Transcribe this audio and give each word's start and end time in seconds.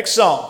Next 0.00 0.12
song. 0.12 0.49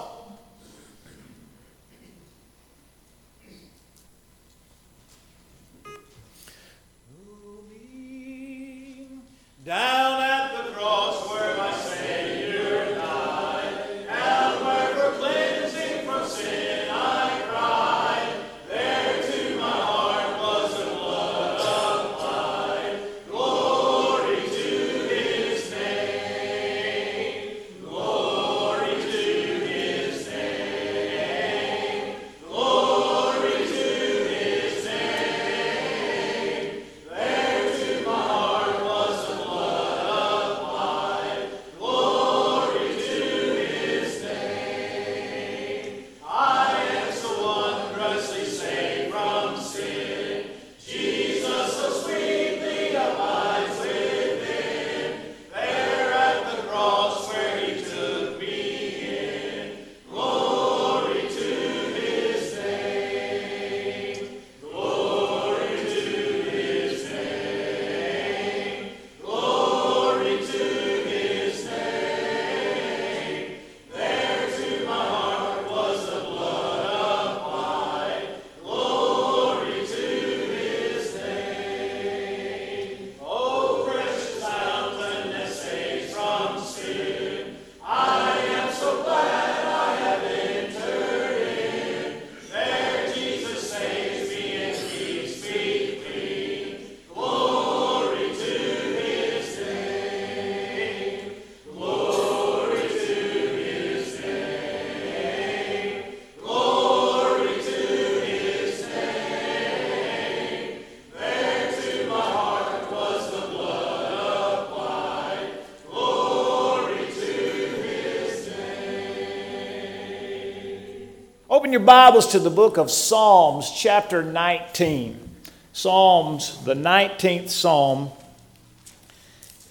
Open 121.71 121.83
your 121.83 121.87
Bibles 121.87 122.33
to 122.33 122.41
the 122.41 122.51
book 122.51 122.79
of 122.79 122.91
Psalms, 122.91 123.71
chapter 123.71 124.25
19. 124.25 125.31
Psalms, 125.73 126.65
the 126.65 126.75
19th 126.75 127.49
Psalm, 127.49 128.11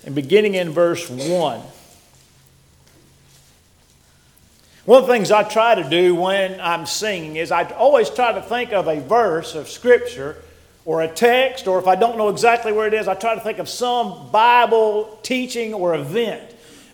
and 0.05 0.15
beginning 0.15 0.53
in 0.53 0.69
verse 0.69 1.09
1. 1.09 1.59
One 4.85 5.01
of 5.01 5.07
the 5.07 5.11
things 5.11 5.29
I 5.29 5.43
try 5.43 5.75
to 5.75 5.89
do 5.89 6.15
when 6.15 6.61
I'm 6.61 6.85
singing 6.85 7.35
is 7.35 7.51
I 7.51 7.65
always 7.71 8.09
try 8.09 8.31
to 8.31 8.41
think 8.41 8.71
of 8.71 8.87
a 8.87 9.01
verse 9.01 9.53
of 9.53 9.67
Scripture 9.67 10.37
or 10.85 11.01
a 11.01 11.07
text, 11.09 11.67
or 11.67 11.79
if 11.79 11.87
I 11.87 11.95
don't 11.95 12.17
know 12.17 12.29
exactly 12.29 12.71
where 12.71 12.87
it 12.87 12.93
is, 12.93 13.09
I 13.09 13.13
try 13.13 13.35
to 13.35 13.41
think 13.41 13.59
of 13.59 13.67
some 13.67 14.31
Bible 14.31 15.19
teaching 15.21 15.73
or 15.73 15.95
event 15.95 16.49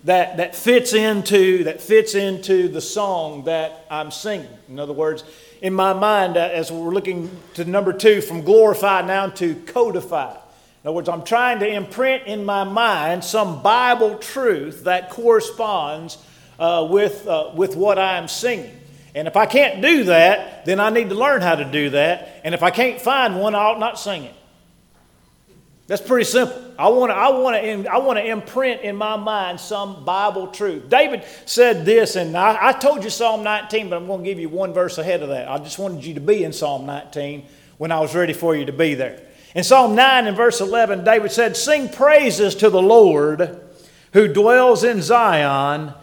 that, 0.06 0.38
that 0.38 0.56
fits 0.56 0.94
into 0.94 1.64
that 1.66 1.82
fits 1.82 2.16
into 2.16 2.70
the 2.70 2.82
song 2.82 3.46
that 3.46 3.86
I'm 3.90 4.12
singing. 4.12 4.48
In 4.70 4.80
other 4.80 4.94
words, 4.94 5.24
in 5.62 5.74
my 5.74 5.94
mind, 5.94 6.38
uh, 6.38 6.42
as 6.42 6.72
we're 6.72 6.94
looking 6.94 7.30
to 7.56 7.66
number 7.66 7.92
two, 7.92 8.22
from 8.22 8.42
glorify 8.42 9.02
now 9.02 9.30
to 9.30 9.56
codify. 9.56 10.32
In 10.32 10.90
other 10.90 10.96
words, 10.96 11.10
I'm 11.10 11.24
trying 11.24 11.60
to 11.60 11.68
imprint 11.68 12.28
in 12.28 12.46
my 12.46 12.64
mind 12.64 13.24
some 13.24 13.64
Bible 13.64 14.20
truth 14.20 14.84
that 14.84 15.10
corresponds 15.10 16.20
uh, 16.60 16.88
with, 16.90 17.28
uh, 17.28 17.52
with 17.56 17.76
what 17.76 17.98
I'm 17.98 18.28
singing. 18.28 18.78
And 19.16 19.28
if 19.28 19.36
I 19.36 19.48
can't 19.48 19.82
do 19.82 20.04
that, 20.04 20.66
then 20.66 20.80
I 20.80 20.92
need 20.92 21.10
to 21.10 21.16
learn 21.16 21.42
how 21.42 21.56
to 21.56 21.66
do 21.66 21.90
that. 21.92 22.42
And 22.44 22.54
if 22.54 22.62
I 22.62 22.70
can't 22.70 23.02
find 23.02 23.40
one, 23.40 23.56
I 23.56 23.60
ought 23.60 23.80
not 23.80 23.98
sing 23.98 24.24
it. 24.24 24.36
That's 25.88 26.02
pretty 26.02 26.26
simple. 26.26 26.74
I 26.80 26.90
want 26.90 27.12
to 27.12 27.16
I 27.16 27.30
want 27.30 27.56
to 27.56 27.92
I 27.92 27.98
want 28.00 28.18
to 28.18 28.26
imprint 28.26 28.82
in 28.82 28.96
my 28.96 29.18
mind 29.18 29.60
some 29.60 30.04
Bible 30.04 30.48
truth. 30.48 30.90
David 30.90 31.24
said 31.46 31.86
this, 31.86 32.16
and 32.16 32.36
I, 32.36 32.70
I 32.70 32.72
told 32.74 33.04
you 33.04 33.12
Psalm 33.12 33.44
19, 33.44 33.90
but 33.90 33.98
I'm 33.98 34.08
going 34.08 34.24
to 34.24 34.26
give 34.26 34.40
you 34.40 34.50
one 34.50 34.74
verse 34.74 34.98
ahead 34.98 35.22
of 35.22 35.30
that. 35.30 35.48
I 35.48 35.60
just 35.60 35.78
wanted 35.78 36.04
you 36.04 36.16
to 36.16 36.20
be 36.20 36.44
in 36.44 36.54
Psalm 36.54 36.88
19 36.88 37.46
when 37.78 37.92
I 37.92 38.00
was 38.00 38.16
ready 38.16 38.34
for 38.34 38.56
you 38.56 38.66
to 38.66 38.74
be 38.74 38.96
there. 38.96 39.22
In 39.54 39.64
Psalm 39.64 39.96
9 39.96 40.28
and 40.28 40.36
verse 40.36 40.60
11, 40.60 41.04
David 41.04 41.32
said, 41.32 41.56
Sing 41.56 41.88
praises 41.88 42.56
to 42.56 42.70
the 42.70 42.82
Lord 42.82 43.62
who 44.14 44.28
dwells 44.28 44.84
in 44.84 45.02
Zion, 45.02 45.94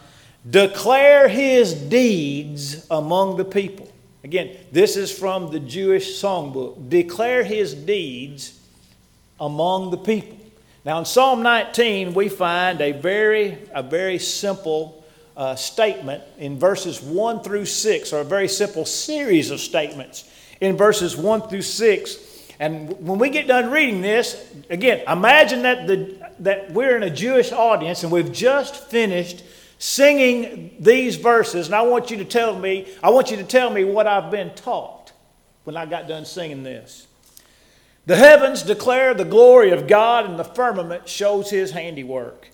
declare 0.48 1.28
his 1.28 1.74
deeds 1.74 2.86
among 2.90 3.36
the 3.36 3.44
people. 3.44 3.90
Again, 4.22 4.56
this 4.70 4.96
is 4.96 5.10
from 5.10 5.50
the 5.50 5.58
Jewish 5.58 6.22
songbook. 6.22 6.88
Declare 6.88 7.44
his 7.44 7.74
deeds 7.74 8.60
among 9.42 9.90
the 9.90 9.98
people. 9.98 10.38
Now, 10.84 11.00
in 11.00 11.04
Psalm 11.04 11.42
19, 11.42 12.14
we 12.14 12.28
find 12.28 12.80
a 12.80 12.92
very, 12.92 13.58
a 13.74 13.82
very 13.82 14.18
simple 14.18 15.04
uh, 15.36 15.56
statement 15.56 16.22
in 16.38 16.58
verses 16.58 17.02
1 17.02 17.42
through 17.42 17.66
6, 17.66 18.12
or 18.12 18.20
a 18.20 18.24
very 18.24 18.46
simple 18.46 18.84
series 18.84 19.50
of 19.50 19.60
statements 19.60 20.30
in 20.60 20.76
verses 20.76 21.16
1 21.16 21.48
through 21.48 21.62
6. 21.62 22.16
And 22.60 22.96
when 23.04 23.18
we 23.18 23.30
get 23.30 23.48
done 23.48 23.70
reading 23.70 24.00
this, 24.00 24.54
again, 24.70 25.02
imagine 25.08 25.62
that, 25.62 25.88
the, 25.88 26.30
that 26.38 26.70
we're 26.70 26.96
in 26.96 27.02
a 27.02 27.10
Jewish 27.10 27.50
audience 27.50 28.04
and 28.04 28.12
we've 28.12 28.32
just 28.32 28.88
finished 28.90 29.42
singing 29.78 30.76
these 30.78 31.16
verses, 31.16 31.66
and 31.66 31.74
I 31.74 31.82
want 31.82 32.12
you 32.12 32.18
to 32.18 32.24
tell 32.24 32.56
me, 32.56 32.86
I 33.02 33.10
want 33.10 33.32
you 33.32 33.36
to 33.38 33.44
tell 33.44 33.70
me 33.70 33.82
what 33.82 34.06
I've 34.06 34.30
been 34.30 34.54
taught 34.54 35.10
when 35.64 35.76
I 35.76 35.86
got 35.86 36.06
done 36.06 36.24
singing 36.24 36.62
this. 36.62 37.08
The 38.04 38.16
heavens 38.16 38.62
declare 38.62 39.14
the 39.14 39.24
glory 39.24 39.70
of 39.70 39.86
God, 39.86 40.24
and 40.24 40.36
the 40.36 40.44
firmament 40.44 41.08
shows 41.08 41.50
his 41.50 41.70
handiwork. 41.70 42.48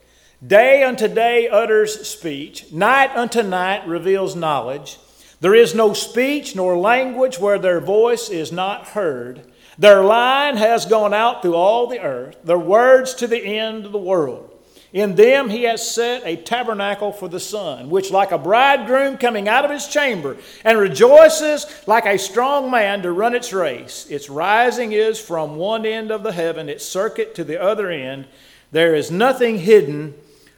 Day 0.47 0.83
unto 0.83 1.09
day 1.09 1.49
utters 1.49 2.07
speech, 2.07 2.71
night 2.71 3.17
unto 3.17 3.43
night 3.43 3.87
reveals 3.89 4.37
knowledge. 4.37 4.99
There 5.41 5.55
is 5.55 5.75
no 5.75 5.95
speech 5.95 6.55
nor 6.55 6.77
language 6.77 7.39
where 7.39 7.59
their 7.59 7.81
voice 7.81 8.29
is 8.29 8.53
not 8.53 8.89
heard. 8.89 9.51
Their 9.79 10.05
line 10.05 10.57
has 10.57 10.85
gone 10.85 11.15
out 11.15 11.41
through 11.41 11.55
all 11.55 11.87
the 11.87 12.01
earth, 12.01 12.37
their 12.45 12.59
words 12.59 13.15
to 13.15 13.27
the 13.27 13.43
end 13.43 13.87
of 13.87 13.93
the 13.93 13.99
world. 13.99 14.48
In 14.93 15.17
them 15.17 15.51
he 15.51 15.65
has 15.65 15.89
set 15.89 16.23
a 16.25 16.37
tabernacle 16.37 17.13
for 17.13 17.29
the 17.29 17.41
sun, 17.41 17.91
which, 17.91 18.11
like 18.11 18.33
a 18.33 18.39
bridegroom 18.39 19.19
coming 19.19 19.47
out 19.47 19.65
of 19.65 19.71
his 19.71 19.87
chamber, 19.87 20.39
and 20.65 20.79
rejoices 20.79 21.67
like 21.87 22.07
a 22.07 22.19
strong 22.19 22.71
man 22.71 23.03
to 23.03 23.13
run 23.13 23.35
its 23.35 23.53
race. 23.53 24.07
Its 24.09 24.31
rising 24.31 24.93
is 24.93 25.21
from 25.21 25.57
one 25.57 25.85
end 25.85 26.11
of 26.11 26.23
the 26.23 26.33
heaven, 26.33 26.71
its 26.71 26.87
circuit 26.87 27.35
to 27.35 27.45
the 27.45 27.61
other 27.61 27.91
end. 27.91 28.27
There 28.73 28.95
is 28.95 29.11
nothing 29.11 29.59
hidden 29.59 30.15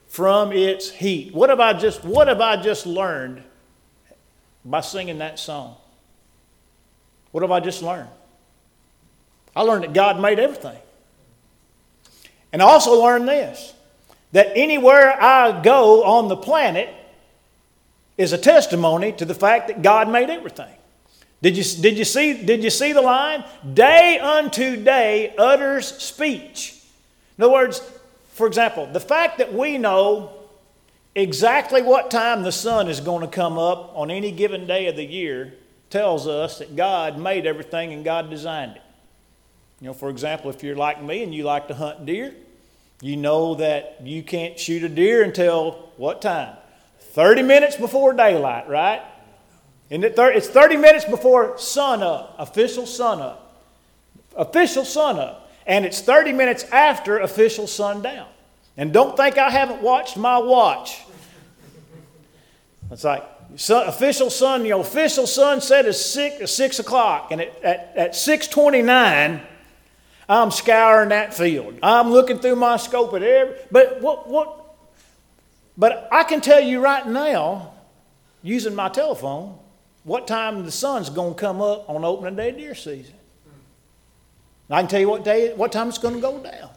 from 0.06 0.53
its 0.53 0.91
heat. 0.91 1.35
What 1.35 1.50
have 1.50 1.61
I 1.61 1.73
just, 1.73 2.05
what 2.05 2.29
have 2.29 2.41
I 2.41 2.62
just 2.62 2.87
learned 2.87 3.43
by 4.65 4.81
singing 4.81 5.19
that 5.19 5.41
song? 5.41 5.77
What 7.32 7.43
have 7.43 7.50
I 7.50 7.59
just 7.61 7.82
learned? 7.82 8.09
I 9.56 9.62
learned 9.62 9.85
that 9.85 9.93
God 9.93 10.21
made 10.21 10.38
everything. 10.38 10.79
And 12.53 12.62
I 12.62 12.67
also 12.67 13.00
learned 13.00 13.29
this 13.29 13.75
that 14.32 14.53
anywhere 14.55 15.21
I 15.21 15.61
go 15.62 16.05
on 16.05 16.29
the 16.29 16.37
planet 16.37 16.88
is 18.17 18.32
a 18.32 18.38
testimony 18.38 19.12
to 19.12 19.25
the 19.25 19.35
fact 19.35 19.69
that 19.69 19.82
God 19.82 20.09
made 20.09 20.31
everything. 20.31 20.75
Did 21.43 21.56
you, 21.56 21.65
did 21.81 21.97
you, 21.97 22.05
see, 22.05 22.44
did 22.44 22.62
you 22.62 22.71
see 22.71 22.93
the 22.93 23.00
line? 23.00 23.44
Day 23.73 24.19
unto 24.19 24.77
day 24.77 25.35
utters 25.38 25.87
speech. 25.87 26.79
In 27.38 27.44
other 27.44 27.53
words, 27.53 27.81
for 28.32 28.47
example, 28.47 28.87
the 28.87 29.00
fact 29.00 29.38
that 29.38 29.55
we 29.55 29.79
know 29.79 30.32
exactly 31.15 31.81
what 31.82 32.11
time 32.11 32.43
the 32.43 32.53
sun 32.53 32.88
is 32.88 33.00
going 33.00 33.23
to 33.23 33.27
come 33.27 33.59
up 33.59 33.93
on 33.97 34.11
any 34.11 34.31
given 34.31 34.67
day 34.67 34.87
of 34.87 34.97
the 34.97 35.05
year 35.05 35.55
tells 35.88 36.27
us 36.27 36.59
that 36.59 36.77
God 36.77 37.19
made 37.19 37.47
everything 37.47 37.93
and 37.93 38.05
God 38.05 38.31
designed 38.31 38.77
it. 38.77 38.82
You 39.81 39.88
know, 39.88 39.94
for 39.94 40.11
example, 40.11 40.50
if 40.50 40.62
you're 40.62 40.77
like 40.77 41.03
me 41.03 41.23
and 41.23 41.35
you 41.35 41.44
like 41.44 41.69
to 41.69 41.75
hunt 41.75 42.05
deer, 42.05 42.35
you 43.00 43.17
know 43.17 43.55
that 43.56 43.99
you 44.02 44.23
can't 44.23 44.58
shoot 44.58 44.85
a 44.85 44.88
deer 44.88 45.23
until 45.23 45.91
what 45.97 46.20
time? 46.20 46.56
30 47.00 47.43
minutes 47.43 47.76
before 47.76 48.12
daylight, 48.12 48.69
right? 48.69 49.02
And 49.91 50.05
it's 50.05 50.49
30 50.49 50.76
minutes 50.76 51.05
before 51.05 51.58
sun 51.58 52.02
up, 52.02 52.37
official 52.38 52.87
sun 52.87 53.20
up. 53.20 53.64
Official 54.37 54.85
sun 54.85 55.19
up. 55.19 55.50
And 55.67 55.85
it's 55.85 56.00
30 56.00 56.32
minutes 56.32 56.64
after 56.64 57.19
official 57.19 57.67
sundown. 57.67 58.29
And 58.76 58.93
don't 58.93 59.17
think 59.17 59.37
I 59.37 59.50
haven't 59.50 59.82
watched 59.82 60.17
my 60.17 60.38
watch. 60.38 61.03
It's 62.91 63.05
like 63.05 63.25
official 63.53 64.31
sun, 64.31 64.64
know, 64.70 64.81
official 64.81 65.26
sunset 65.26 65.87
is 65.87 66.03
six, 66.03 66.50
six 66.50 66.79
o'clock, 66.79 67.32
and 67.32 67.41
at, 67.41 67.62
at, 67.62 67.93
at 67.96 68.17
629, 68.17 69.41
I'm 70.31 70.53
scouring 70.53 71.09
that 71.09 71.35
field. 71.35 71.77
I'm 71.82 72.12
looking 72.12 72.38
through 72.38 72.55
my 72.55 72.77
scope 72.77 73.12
at 73.15 73.23
every, 73.25 73.56
but 73.73 74.00
what, 74.00 74.29
what, 74.29 74.77
but 75.77 76.09
I 76.12 76.23
can 76.23 76.41
tell 76.41 76.61
you 76.61 76.81
right 76.81 77.05
now, 77.05 77.73
using 78.41 78.77
my 78.77 78.88
telephone, 78.88 79.59
what 80.05 80.29
time 80.29 80.65
the 80.65 80.71
sun's 80.71 81.11
going 81.11 81.35
to 81.35 81.41
come 81.41 81.61
up 81.61 81.91
on 81.91 82.05
opening 82.05 82.37
day 82.37 82.53
deer 82.53 82.77
season. 82.77 83.15
I 84.71 84.81
can 84.81 84.88
tell 84.88 85.00
you 85.00 85.09
what 85.09 85.25
day, 85.25 85.53
what 85.53 85.73
time 85.73 85.88
it's 85.88 85.99
going 85.99 86.15
to 86.15 86.21
go 86.21 86.41
down. 86.41 86.71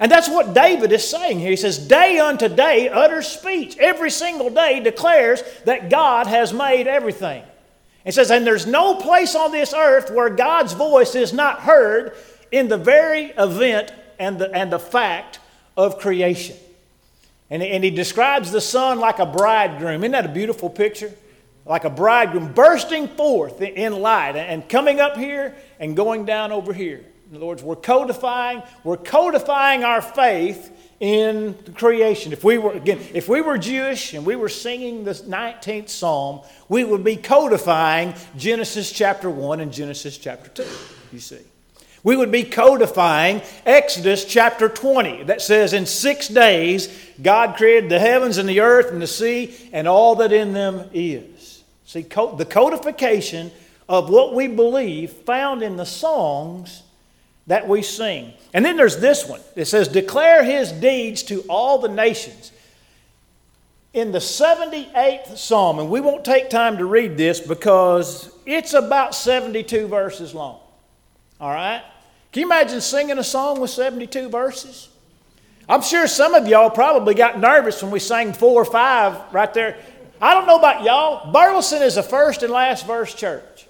And 0.00 0.10
that's 0.10 0.28
what 0.28 0.52
David 0.52 0.90
is 0.90 1.08
saying 1.08 1.38
here. 1.38 1.50
He 1.50 1.56
says, 1.56 1.78
Day 1.78 2.18
unto 2.18 2.48
day 2.48 2.88
utters 2.88 3.28
speech. 3.28 3.76
Every 3.78 4.10
single 4.10 4.50
day 4.50 4.80
declares 4.80 5.44
that 5.64 5.90
God 5.90 6.26
has 6.26 6.52
made 6.52 6.88
everything. 6.88 7.44
It 8.04 8.14
says, 8.14 8.32
And 8.32 8.44
there's 8.44 8.66
no 8.66 8.96
place 8.96 9.36
on 9.36 9.52
this 9.52 9.72
earth 9.72 10.10
where 10.10 10.30
God's 10.30 10.72
voice 10.72 11.14
is 11.14 11.32
not 11.32 11.60
heard 11.60 12.16
in 12.52 12.68
the 12.68 12.78
very 12.78 13.26
event 13.36 13.92
and 14.18 14.38
the, 14.38 14.52
and 14.52 14.72
the 14.72 14.78
fact 14.78 15.38
of 15.76 15.98
creation. 15.98 16.56
And, 17.50 17.62
and 17.62 17.82
he 17.82 17.90
describes 17.90 18.52
the 18.52 18.60
sun 18.60 19.00
like 19.00 19.18
a 19.18 19.26
bridegroom. 19.26 20.02
Isn't 20.02 20.12
that 20.12 20.26
a 20.26 20.28
beautiful 20.28 20.70
picture? 20.70 21.12
Like 21.66 21.84
a 21.84 21.90
bridegroom 21.90 22.52
bursting 22.52 23.08
forth 23.08 23.60
in 23.60 24.00
light 24.00 24.36
and 24.36 24.68
coming 24.68 25.00
up 25.00 25.16
here 25.16 25.54
and 25.78 25.96
going 25.96 26.24
down 26.24 26.52
over 26.52 26.72
here. 26.72 27.04
In 27.30 27.36
other 27.36 27.46
words, 27.46 27.62
we're 27.62 27.76
codifying, 27.76 28.62
we're 28.82 28.96
codifying 28.96 29.84
our 29.84 30.02
faith 30.02 30.76
in 30.98 31.56
the 31.64 31.72
creation. 31.72 32.32
If 32.32 32.42
we 32.42 32.58
were 32.58 32.72
again, 32.72 33.00
if 33.14 33.28
we 33.28 33.40
were 33.40 33.56
Jewish 33.56 34.14
and 34.14 34.26
we 34.26 34.36
were 34.36 34.48
singing 34.48 35.04
the 35.04 35.12
19th 35.12 35.88
Psalm, 35.88 36.40
we 36.68 36.82
would 36.82 37.04
be 37.04 37.16
codifying 37.16 38.14
Genesis 38.36 38.90
chapter 38.90 39.30
1 39.30 39.60
and 39.60 39.72
Genesis 39.72 40.18
chapter 40.18 40.50
2, 40.50 40.66
you 41.12 41.20
see. 41.20 41.38
We 42.02 42.16
would 42.16 42.32
be 42.32 42.44
codifying 42.44 43.42
Exodus 43.66 44.24
chapter 44.24 44.68
20 44.68 45.24
that 45.24 45.42
says, 45.42 45.72
In 45.72 45.84
six 45.84 46.28
days 46.28 46.88
God 47.20 47.56
created 47.56 47.90
the 47.90 47.98
heavens 47.98 48.38
and 48.38 48.48
the 48.48 48.60
earth 48.60 48.90
and 48.90 49.02
the 49.02 49.06
sea 49.06 49.68
and 49.72 49.86
all 49.86 50.16
that 50.16 50.32
in 50.32 50.52
them 50.52 50.88
is. 50.94 51.62
See, 51.84 52.02
the 52.02 52.46
codification 52.48 53.50
of 53.88 54.08
what 54.08 54.34
we 54.34 54.46
believe 54.46 55.10
found 55.10 55.62
in 55.62 55.76
the 55.76 55.84
songs 55.84 56.84
that 57.48 57.68
we 57.68 57.82
sing. 57.82 58.32
And 58.54 58.64
then 58.64 58.76
there's 58.76 58.98
this 58.98 59.26
one. 59.26 59.40
It 59.56 59.64
says, 59.64 59.88
Declare 59.88 60.44
his 60.44 60.72
deeds 60.72 61.24
to 61.24 61.40
all 61.48 61.78
the 61.78 61.88
nations. 61.88 62.52
In 63.92 64.12
the 64.12 64.20
78th 64.20 65.36
Psalm, 65.36 65.80
and 65.80 65.90
we 65.90 66.00
won't 66.00 66.24
take 66.24 66.48
time 66.48 66.78
to 66.78 66.84
read 66.84 67.16
this 67.16 67.40
because 67.40 68.32
it's 68.46 68.72
about 68.72 69.16
72 69.16 69.88
verses 69.88 70.32
long. 70.32 70.60
All 71.40 71.50
right? 71.50 71.82
Can 72.32 72.40
you 72.40 72.46
imagine 72.46 72.80
singing 72.80 73.18
a 73.18 73.24
song 73.24 73.60
with 73.60 73.70
72 73.70 74.28
verses? 74.28 74.88
I'm 75.68 75.82
sure 75.82 76.06
some 76.06 76.34
of 76.34 76.46
y'all 76.46 76.70
probably 76.70 77.14
got 77.14 77.38
nervous 77.38 77.82
when 77.82 77.90
we 77.90 77.98
sang 77.98 78.32
four 78.32 78.60
or 78.60 78.64
five 78.64 79.32
right 79.32 79.52
there. 79.54 79.78
I 80.20 80.34
don't 80.34 80.46
know 80.46 80.58
about 80.58 80.84
y'all. 80.84 81.32
Burleson 81.32 81.82
is 81.82 81.96
a 81.96 82.02
first 82.02 82.42
and 82.42 82.52
last 82.52 82.86
verse 82.86 83.14
church. 83.14 83.66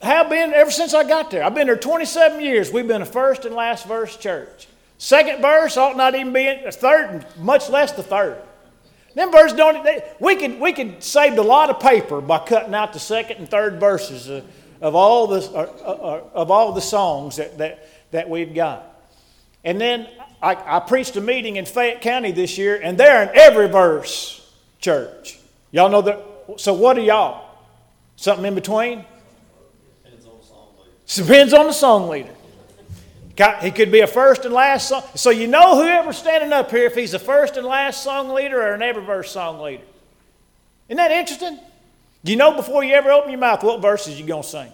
Have 0.00 0.30
been 0.30 0.52
ever 0.52 0.70
since 0.70 0.94
I 0.94 1.04
got 1.04 1.30
there. 1.30 1.44
I've 1.44 1.54
been 1.54 1.66
there 1.66 1.76
27 1.76 2.40
years. 2.40 2.72
We've 2.72 2.88
been 2.88 3.02
a 3.02 3.06
first 3.06 3.44
and 3.44 3.54
last 3.54 3.86
verse 3.86 4.16
church. 4.16 4.66
Second 4.98 5.42
verse 5.42 5.76
ought 5.76 5.96
not 5.96 6.14
even 6.14 6.32
be 6.32 6.46
in, 6.46 6.66
a 6.66 6.72
third, 6.72 7.26
much 7.38 7.68
less 7.68 7.92
the 7.92 8.02
third. 8.02 8.40
Them 9.14 9.30
verses 9.30 9.56
don't. 9.56 9.84
They, 9.84 10.02
we 10.20 10.36
could 10.36 10.58
we 10.58 10.72
could 10.72 11.02
saved 11.02 11.38
a 11.38 11.42
lot 11.42 11.70
of 11.70 11.80
paper 11.80 12.20
by 12.20 12.38
cutting 12.38 12.74
out 12.74 12.92
the 12.92 12.98
second 12.98 13.38
and 13.38 13.48
third 13.48 13.78
verses. 13.78 14.30
Uh, 14.30 14.42
of 14.82 14.96
all 14.96 15.28
the, 15.28 15.38
uh, 15.38 15.72
uh, 15.80 15.90
uh, 15.90 16.24
of 16.34 16.50
all 16.50 16.72
the 16.72 16.80
songs 16.80 17.36
that, 17.36 17.56
that, 17.58 17.88
that 18.10 18.28
we've 18.28 18.52
got. 18.52 18.84
And 19.64 19.80
then 19.80 20.08
I, 20.42 20.56
I 20.76 20.80
preached 20.80 21.16
a 21.16 21.20
meeting 21.20 21.56
in 21.56 21.64
Fayette 21.64 22.00
County 22.00 22.32
this 22.32 22.58
year, 22.58 22.80
and 22.82 22.98
they're 22.98 23.22
in 23.22 23.30
every 23.32 23.68
verse 23.68 24.52
church. 24.80 25.38
Y'all 25.70 25.88
know 25.88 26.02
that? 26.02 26.20
So 26.56 26.74
what 26.74 26.98
are 26.98 27.02
y'all? 27.02 27.48
Something 28.16 28.44
in 28.44 28.54
between? 28.56 29.04
Depends 30.02 30.26
on 30.26 30.38
the 30.38 30.44
song 30.44 30.68
leader. 30.76 30.90
Depends 31.06 31.52
on 31.54 31.66
the 31.66 31.72
song 31.72 32.08
leader. 32.08 32.34
He 33.62 33.70
could 33.70 33.90
be 33.90 34.00
a 34.00 34.06
first 34.06 34.44
and 34.44 34.52
last 34.52 34.88
song. 34.88 35.04
So 35.14 35.30
you 35.30 35.46
know 35.46 35.76
whoever's 35.76 36.18
standing 36.18 36.52
up 36.52 36.70
here 36.70 36.86
if 36.86 36.94
he's 36.94 37.14
a 37.14 37.18
first 37.18 37.56
and 37.56 37.66
last 37.66 38.02
song 38.02 38.30
leader 38.30 38.60
or 38.60 38.74
an 38.74 38.82
every 38.82 39.04
verse 39.04 39.30
song 39.30 39.60
leader. 39.60 39.84
Isn't 40.88 40.98
that 40.98 41.12
interesting? 41.12 41.58
Do 42.24 42.30
you 42.30 42.38
know 42.38 42.54
before 42.54 42.84
you 42.84 42.94
ever 42.94 43.10
open 43.10 43.30
your 43.30 43.40
mouth 43.40 43.62
what 43.62 43.80
verses 43.82 44.18
you're 44.18 44.28
going 44.28 44.42
to 44.42 44.48
sing? 44.48 44.72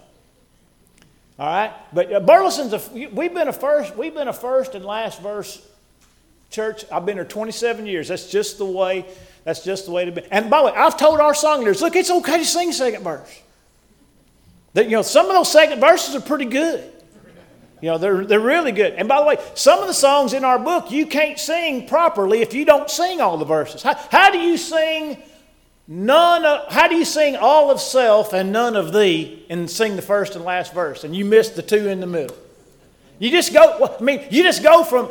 All 1.38 1.46
right? 1.46 1.72
But 1.92 2.12
uh, 2.12 2.20
Burleson's, 2.20 2.72
a, 2.72 3.08
we've 3.12 3.32
been 3.32 3.48
a 3.48 3.52
first, 3.52 3.96
we've 3.96 4.14
been 4.14 4.28
a 4.28 4.32
first 4.32 4.74
and 4.74 4.84
last 4.84 5.22
verse 5.22 5.66
church. 6.50 6.84
I've 6.90 7.06
been 7.06 7.16
here 7.16 7.24
27 7.24 7.86
years. 7.86 8.08
That's 8.08 8.30
just 8.30 8.58
the 8.58 8.66
way, 8.66 9.06
that's 9.44 9.64
just 9.64 9.86
the 9.86 9.92
way 9.92 10.04
to 10.04 10.12
be. 10.12 10.22
And 10.30 10.50
by 10.50 10.60
the 10.60 10.66
way, 10.66 10.72
I've 10.72 10.98
told 10.98 11.20
our 11.20 11.34
song 11.34 11.60
leaders, 11.60 11.80
look, 11.80 11.96
it's 11.96 12.10
okay 12.10 12.38
to 12.38 12.44
sing 12.44 12.72
second 12.72 13.04
verse. 13.04 13.42
That, 14.74 14.86
you 14.86 14.92
know, 14.92 15.02
some 15.02 15.26
of 15.26 15.32
those 15.32 15.50
second 15.50 15.80
verses 15.80 16.14
are 16.14 16.20
pretty 16.20 16.44
good. 16.44 16.92
You 17.80 17.90
know, 17.90 17.98
they're, 17.98 18.26
they're 18.26 18.40
really 18.40 18.72
good. 18.72 18.94
And 18.94 19.08
by 19.08 19.20
the 19.20 19.26
way, 19.26 19.36
some 19.54 19.78
of 19.80 19.86
the 19.86 19.94
songs 19.94 20.32
in 20.32 20.44
our 20.44 20.58
book 20.58 20.90
you 20.90 21.06
can't 21.06 21.38
sing 21.38 21.86
properly 21.86 22.42
if 22.42 22.52
you 22.52 22.64
don't 22.64 22.90
sing 22.90 23.20
all 23.20 23.38
the 23.38 23.44
verses. 23.44 23.82
How, 23.82 23.94
how 23.94 24.30
do 24.32 24.38
you 24.38 24.56
sing 24.56 25.22
None 25.90 26.44
of, 26.44 26.70
how 26.70 26.86
do 26.86 26.96
you 26.96 27.06
sing 27.06 27.34
all 27.34 27.70
of 27.70 27.80
self 27.80 28.34
and 28.34 28.52
none 28.52 28.76
of 28.76 28.92
thee 28.92 29.46
and 29.48 29.70
sing 29.70 29.96
the 29.96 30.02
first 30.02 30.36
and 30.36 30.44
last 30.44 30.74
verse 30.74 31.02
and 31.02 31.16
you 31.16 31.24
miss 31.24 31.48
the 31.48 31.62
two 31.62 31.88
in 31.88 32.00
the 32.00 32.06
middle? 32.06 32.36
You 33.18 33.30
just 33.30 33.54
go, 33.54 33.96
I 33.98 34.02
mean, 34.02 34.22
you 34.30 34.42
just 34.42 34.62
go 34.62 34.84
from 34.84 35.08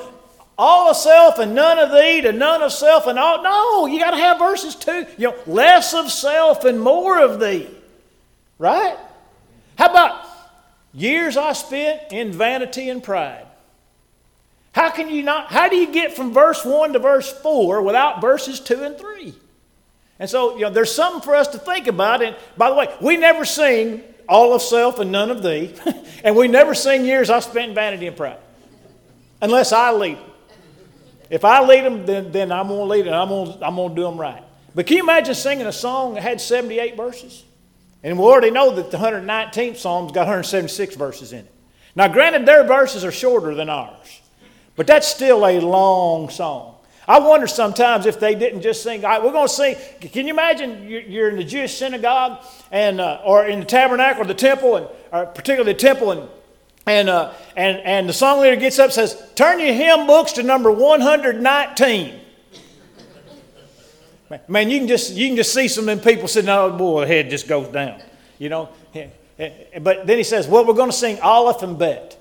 all 0.55 0.91
of 0.91 0.95
self 0.95 1.39
and 1.39 1.55
none 1.55 1.79
of 1.79 1.91
thee 1.91 2.21
to 2.21 2.31
none 2.31 2.61
of 2.61 2.71
self 2.71 3.07
and 3.07 3.17
all. 3.17 3.41
No, 3.41 3.87
you 3.87 3.99
got 3.99 4.11
to 4.11 4.17
have 4.17 4.37
verses 4.37 4.75
two. 4.75 5.07
You 5.17 5.29
know, 5.29 5.35
less 5.47 5.95
of 5.95 6.11
self 6.11 6.63
and 6.63 6.79
more 6.79 7.19
of 7.23 7.39
thee. 7.39 7.67
Right? 8.59 8.97
How 9.79 9.89
about 9.89 10.25
years 10.93 11.37
I 11.37 11.53
spent 11.53 12.11
in 12.11 12.31
vanity 12.31 12.87
and 12.89 13.01
pride? 13.01 13.47
How 14.73 14.91
can 14.91 15.09
you 15.09 15.23
not, 15.23 15.47
how 15.47 15.69
do 15.69 15.75
you 15.75 15.91
get 15.91 16.15
from 16.15 16.33
verse 16.33 16.63
1 16.63 16.93
to 16.93 16.99
verse 16.99 17.31
4 17.41 17.81
without 17.81 18.21
verses 18.21 18.59
2 18.59 18.83
and 18.83 18.95
3? 18.95 19.33
And 20.19 20.29
so, 20.29 20.55
you 20.55 20.63
know, 20.63 20.69
there's 20.69 20.93
something 20.93 21.21
for 21.21 21.35
us 21.35 21.47
to 21.49 21.59
think 21.59 21.87
about. 21.87 22.23
And 22.23 22.35
by 22.57 22.69
the 22.69 22.75
way, 22.75 22.93
we 23.01 23.17
never 23.17 23.45
sing 23.45 24.03
all 24.27 24.53
of 24.53 24.61
self 24.61 24.99
and 24.99 25.11
none 25.11 25.29
of 25.29 25.43
thee. 25.43 25.75
and 26.23 26.35
we 26.35 26.47
never 26.47 26.73
sing 26.73 27.05
years 27.05 27.29
I 27.29 27.39
spent 27.39 27.69
in 27.69 27.75
vanity 27.75 28.07
and 28.07 28.17
pride. 28.17 28.39
Unless 29.41 29.71
I 29.71 29.91
lead. 29.91 30.17
If 31.29 31.45
I 31.45 31.63
lead 31.63 31.83
them, 31.83 32.05
then, 32.05 32.31
then 32.31 32.51
I'm 32.51 32.67
going 32.67 32.79
to 32.79 32.85
lead 32.85 33.05
them. 33.05 33.13
I'm 33.13 33.29
going 33.29 33.63
I'm 33.63 33.75
to 33.75 33.95
do 33.95 34.03
them 34.03 34.17
right. 34.17 34.43
But 34.73 34.87
can 34.87 34.97
you 34.97 35.03
imagine 35.03 35.35
singing 35.35 35.67
a 35.67 35.71
song 35.71 36.15
that 36.15 36.23
had 36.23 36.39
78 36.39 36.95
verses? 36.95 37.43
And 38.03 38.17
we 38.17 38.25
already 38.25 38.51
know 38.51 38.75
that 38.75 38.91
the 38.91 38.97
119th 38.97 39.77
Psalm's 39.77 40.11
got 40.11 40.21
176 40.21 40.95
verses 40.95 41.33
in 41.33 41.39
it. 41.39 41.53
Now, 41.95 42.07
granted, 42.07 42.45
their 42.45 42.63
verses 42.63 43.03
are 43.03 43.11
shorter 43.11 43.55
than 43.55 43.69
ours, 43.69 44.21
but 44.75 44.85
that's 44.85 45.07
still 45.07 45.45
a 45.45 45.59
long 45.59 46.29
song. 46.29 46.76
I 47.07 47.19
wonder 47.19 47.47
sometimes 47.47 48.05
if 48.05 48.19
they 48.19 48.35
didn't 48.35 48.61
just 48.61 48.83
sing, 48.83 49.01
right, 49.01 49.23
we're 49.23 49.31
going 49.31 49.47
to 49.47 49.53
sing. 49.53 49.77
Can 50.01 50.27
you 50.27 50.33
imagine 50.33 50.83
you're 50.89 51.29
in 51.29 51.37
the 51.37 51.43
Jewish 51.43 51.77
synagogue 51.77 52.43
and, 52.69 52.99
uh, 52.99 53.21
or 53.23 53.45
in 53.45 53.61
the 53.61 53.65
tabernacle 53.65 54.23
or 54.23 54.25
the 54.25 54.33
temple, 54.33 54.75
and, 54.75 54.87
or 55.13 55.25
particularly 55.25 55.71
the 55.71 55.79
temple, 55.79 56.11
and, 56.11 56.29
and, 56.85 57.09
uh, 57.09 57.33
and, 57.55 57.77
and 57.79 58.09
the 58.09 58.13
song 58.13 58.41
leader 58.41 58.57
gets 58.57 58.77
up 58.77 58.85
and 58.85 58.93
says, 58.93 59.31
Turn 59.35 59.59
your 59.59 59.73
hymn 59.73 60.05
books 60.05 60.33
to 60.33 60.43
number 60.43 60.69
119. 60.69 62.19
Man, 64.49 64.69
you 64.69 64.79
can 64.79 64.89
just, 64.89 65.13
you 65.13 65.27
can 65.27 65.37
just 65.37 65.53
see 65.53 65.69
some 65.69 65.87
of 65.87 65.97
them 65.97 65.99
people 65.99 66.27
sitting, 66.27 66.49
oh 66.49 66.75
boy, 66.77 67.01
the 67.01 67.07
head 67.07 67.29
just 67.29 67.47
goes 67.47 67.69
down. 67.69 68.01
You 68.37 68.49
know? 68.49 68.69
But 69.79 70.07
then 70.07 70.17
he 70.17 70.23
says, 70.23 70.47
Well, 70.47 70.65
we're 70.65 70.73
going 70.73 70.91
to 70.91 70.97
sing 70.97 71.21
Aleph 71.21 71.63
and 71.63 71.79
Bet. 71.79 72.17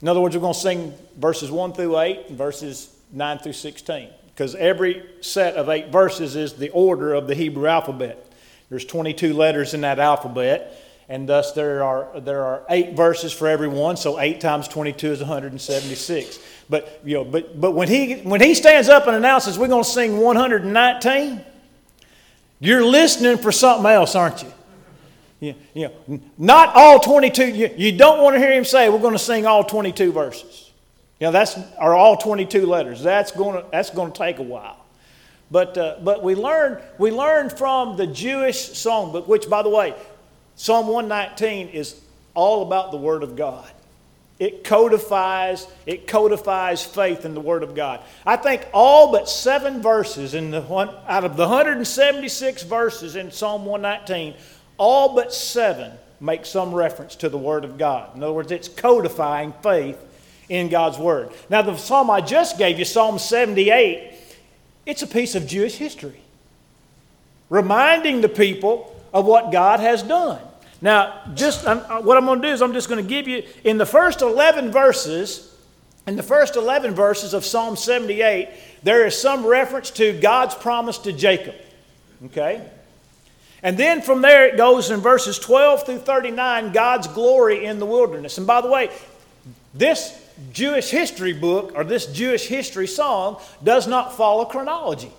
In 0.00 0.08
other 0.08 0.20
words, 0.20 0.34
we're 0.34 0.40
going 0.40 0.54
to 0.54 0.60
sing 0.60 0.94
verses 1.18 1.50
1 1.50 1.74
through 1.74 1.98
8 1.98 2.28
and 2.28 2.38
verses 2.38 2.93
9 3.14 3.38
through 3.38 3.52
16. 3.52 4.10
because 4.34 4.54
every 4.56 5.04
set 5.20 5.54
of 5.54 5.68
eight 5.68 5.88
verses 5.90 6.34
is 6.34 6.54
the 6.54 6.70
order 6.70 7.14
of 7.14 7.28
the 7.28 7.34
Hebrew 7.34 7.68
alphabet. 7.68 8.32
There's 8.68 8.84
22 8.84 9.32
letters 9.32 9.74
in 9.74 9.82
that 9.82 10.00
alphabet, 10.00 10.80
and 11.08 11.28
thus 11.28 11.52
there 11.52 11.84
are, 11.84 12.18
there 12.18 12.44
are 12.44 12.62
eight 12.68 12.96
verses 12.96 13.32
for 13.32 13.46
every 13.46 13.68
one, 13.68 13.96
so 13.96 14.18
8 14.18 14.40
times 14.40 14.66
22 14.66 15.12
is 15.12 15.20
176. 15.20 16.40
But, 16.68 17.00
you 17.04 17.14
know, 17.14 17.24
but, 17.24 17.60
but 17.60 17.72
when, 17.72 17.86
he, 17.86 18.16
when 18.16 18.40
he 18.40 18.54
stands 18.54 18.88
up 18.88 19.06
and 19.06 19.14
announces 19.14 19.58
we're 19.58 19.68
going 19.68 19.84
to 19.84 19.88
sing 19.88 20.18
119, 20.18 21.40
you're 22.58 22.84
listening 22.84 23.38
for 23.38 23.52
something 23.52 23.86
else, 23.86 24.16
aren't 24.16 24.42
you? 24.42 24.52
You, 25.40 25.54
you 25.74 25.88
know, 26.08 26.20
not 26.38 26.74
all 26.74 26.98
22. 26.98 27.48
You, 27.48 27.70
you 27.76 27.96
don't 27.96 28.22
want 28.22 28.34
to 28.34 28.40
hear 28.40 28.52
him 28.52 28.64
say, 28.64 28.88
we're 28.88 28.98
going 28.98 29.12
to 29.12 29.18
sing 29.18 29.46
all 29.46 29.62
22 29.62 30.10
verses. 30.10 30.63
You 31.20 31.28
know, 31.28 31.32
that's, 31.32 31.56
are 31.78 31.94
all 31.94 32.16
22 32.16 32.66
letters. 32.66 33.02
That's 33.02 33.30
going 33.30 33.62
to, 33.62 33.68
that's 33.70 33.90
going 33.90 34.12
to 34.12 34.18
take 34.18 34.38
a 34.38 34.42
while. 34.42 34.84
But, 35.50 35.78
uh, 35.78 35.96
but 36.02 36.22
we 36.22 36.34
learn 36.34 36.82
we 36.98 37.10
learn 37.10 37.50
from 37.50 37.96
the 37.96 38.06
Jewish 38.06 38.70
songbook, 38.70 39.28
which, 39.28 39.48
by 39.48 39.62
the 39.62 39.68
way, 39.68 39.94
Psalm 40.56 40.88
119 40.88 41.68
is 41.68 42.00
all 42.34 42.62
about 42.62 42.90
the 42.90 42.96
Word 42.96 43.22
of 43.22 43.36
God. 43.36 43.70
It 44.40 44.64
codifies, 44.64 45.68
it 45.86 46.08
codifies 46.08 46.84
faith 46.84 47.24
in 47.24 47.34
the 47.34 47.40
Word 47.40 47.62
of 47.62 47.76
God. 47.76 48.00
I 48.26 48.36
think 48.36 48.66
all 48.72 49.12
but 49.12 49.28
seven 49.28 49.80
verses 49.80 50.34
in 50.34 50.50
the 50.50 50.62
one, 50.62 50.90
out 51.06 51.24
of 51.24 51.36
the 51.36 51.46
176 51.46 52.62
verses 52.64 53.14
in 53.14 53.30
Psalm 53.30 53.64
119, 53.64 54.34
all 54.76 55.14
but 55.14 55.32
seven 55.32 55.92
make 56.20 56.46
some 56.46 56.74
reference 56.74 57.14
to 57.16 57.28
the 57.28 57.38
Word 57.38 57.64
of 57.64 57.78
God. 57.78 58.16
In 58.16 58.22
other 58.24 58.32
words, 58.32 58.50
it's 58.50 58.66
codifying 58.66 59.52
faith 59.62 59.98
in 60.48 60.68
God's 60.68 60.98
Word. 60.98 61.30
Now, 61.48 61.62
the 61.62 61.76
psalm 61.76 62.10
I 62.10 62.20
just 62.20 62.58
gave 62.58 62.78
you, 62.78 62.84
Psalm 62.84 63.18
78, 63.18 64.12
it's 64.86 65.02
a 65.02 65.06
piece 65.06 65.34
of 65.34 65.46
Jewish 65.46 65.76
history, 65.76 66.20
reminding 67.48 68.20
the 68.20 68.28
people 68.28 68.94
of 69.12 69.24
what 69.24 69.52
God 69.52 69.80
has 69.80 70.02
done. 70.02 70.40
Now, 70.80 71.22
just 71.34 71.66
I'm, 71.66 71.78
uh, 71.78 72.02
what 72.02 72.18
I'm 72.18 72.26
going 72.26 72.42
to 72.42 72.48
do 72.48 72.52
is 72.52 72.60
I'm 72.60 72.74
just 72.74 72.88
going 72.88 73.02
to 73.02 73.08
give 73.08 73.26
you 73.26 73.42
in 73.64 73.78
the 73.78 73.86
first 73.86 74.20
11 74.20 74.70
verses, 74.70 75.56
in 76.06 76.16
the 76.16 76.22
first 76.22 76.56
11 76.56 76.94
verses 76.94 77.32
of 77.32 77.44
Psalm 77.44 77.76
78, 77.76 78.50
there 78.82 79.06
is 79.06 79.18
some 79.18 79.46
reference 79.46 79.90
to 79.92 80.18
God's 80.20 80.54
promise 80.54 80.98
to 80.98 81.12
Jacob. 81.12 81.54
Okay? 82.26 82.68
And 83.62 83.78
then 83.78 84.02
from 84.02 84.20
there 84.20 84.46
it 84.46 84.58
goes 84.58 84.90
in 84.90 85.00
verses 85.00 85.38
12 85.38 85.86
through 85.86 85.98
39, 86.00 86.72
God's 86.72 87.06
glory 87.08 87.64
in 87.64 87.78
the 87.78 87.86
wilderness. 87.86 88.36
And 88.36 88.46
by 88.46 88.60
the 88.60 88.68
way, 88.68 88.90
this 89.72 90.20
Jewish 90.52 90.90
history 90.90 91.32
book 91.32 91.72
or 91.74 91.84
this 91.84 92.06
Jewish 92.06 92.46
history 92.46 92.86
song 92.86 93.40
does 93.62 93.86
not 93.86 94.16
follow 94.16 94.44
chronology. 94.44 95.12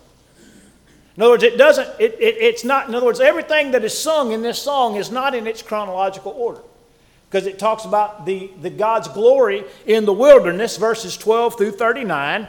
In 1.16 1.24
other 1.24 1.32
words, 1.32 1.44
it 1.44 1.58
doesn't, 1.58 1.88
it, 2.00 2.16
it, 2.20 2.36
it's 2.40 2.66
not, 2.66 2.90
in 2.90 2.96
other 2.96 3.06
words, 3.06 3.22
everything 3.22 3.72
that 3.72 3.84
is 3.86 3.98
sung 3.98 4.34
in 4.34 4.42
this 4.42 4.62
song 4.62 4.96
is 4.96 5.10
not 5.10 5.34
in 5.34 5.48
its 5.48 5.62
chronological 5.62 6.34
order. 6.34 6.62
Because 7.30 7.48
it 7.48 7.58
talks 7.58 7.86
about 7.86 8.26
the, 8.26 8.52
the 8.62 8.70
God's 8.70 9.08
glory 9.08 9.64
in 9.86 10.06
the 10.06 10.14
wilderness, 10.14 10.78
verses 10.78 11.18
12 11.18 11.58
through 11.58 11.72
39. 11.72 12.48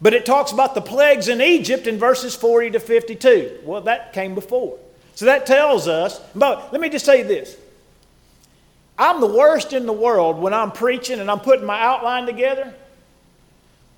But 0.00 0.14
it 0.14 0.26
talks 0.26 0.52
about 0.52 0.74
the 0.74 0.80
plagues 0.80 1.28
in 1.28 1.40
Egypt 1.40 1.86
in 1.86 1.98
verses 1.98 2.34
40 2.34 2.72
to 2.72 2.80
52. 2.80 3.60
Well, 3.64 3.82
that 3.82 4.12
came 4.12 4.34
before. 4.34 4.78
So 5.14 5.26
that 5.26 5.46
tells 5.46 5.88
us, 5.88 6.20
but 6.34 6.72
let 6.72 6.80
me 6.80 6.88
just 6.88 7.06
say 7.06 7.22
this. 7.22 7.56
I'm 8.98 9.20
the 9.20 9.26
worst 9.26 9.72
in 9.72 9.86
the 9.86 9.92
world 9.92 10.38
when 10.38 10.54
I'm 10.54 10.72
preaching 10.72 11.20
and 11.20 11.30
I'm 11.30 11.40
putting 11.40 11.66
my 11.66 11.80
outline 11.80 12.26
together. 12.26 12.74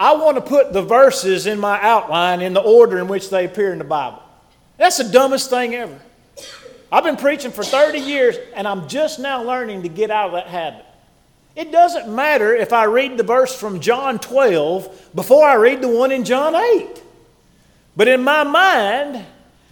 I 0.01 0.15
want 0.15 0.37
to 0.37 0.41
put 0.41 0.73
the 0.73 0.83
verses 0.83 1.47
in 1.47 1.59
my 1.59 1.81
outline 1.81 2.41
in 2.41 2.53
the 2.53 2.61
order 2.61 2.99
in 2.99 3.09
which 3.09 3.31
they 3.31 3.45
appear 3.45 3.73
in 3.73 3.79
the 3.79 3.85
Bible. 3.85 4.23
That's 4.77 4.99
the 4.99 5.05
dumbest 5.05 5.51
thing 5.51 5.75
ever. 5.75 5.99
I've 6.91 7.05
been 7.05 7.17
preaching 7.17 7.51
for 7.51 7.65
30 7.65 7.99
years 7.99 8.37
and 8.55 8.67
I'm 8.67 8.89
just 8.89 9.19
now 9.19 9.43
learning 9.43 9.83
to 9.83 9.89
get 9.89 10.11
out 10.11 10.29
of 10.29 10.33
that 10.33 10.47
habit. 10.47 10.85
It 11.55 11.73
doesn't 11.73 12.15
matter 12.15 12.55
if 12.55 12.73
I 12.73 12.85
read 12.85 13.17
the 13.17 13.25
verse 13.25 13.55
from 13.55 13.81
John 13.81 14.21
12 14.21 15.11
before 15.15 15.45
I 15.45 15.55
read 15.55 15.83
the 15.83 15.89
one 15.89 16.13
in 16.13 16.25
John 16.25 16.55
8. 16.55 17.03
But 17.97 18.07
in 18.07 18.23
my 18.23 18.45
mind, 18.45 19.25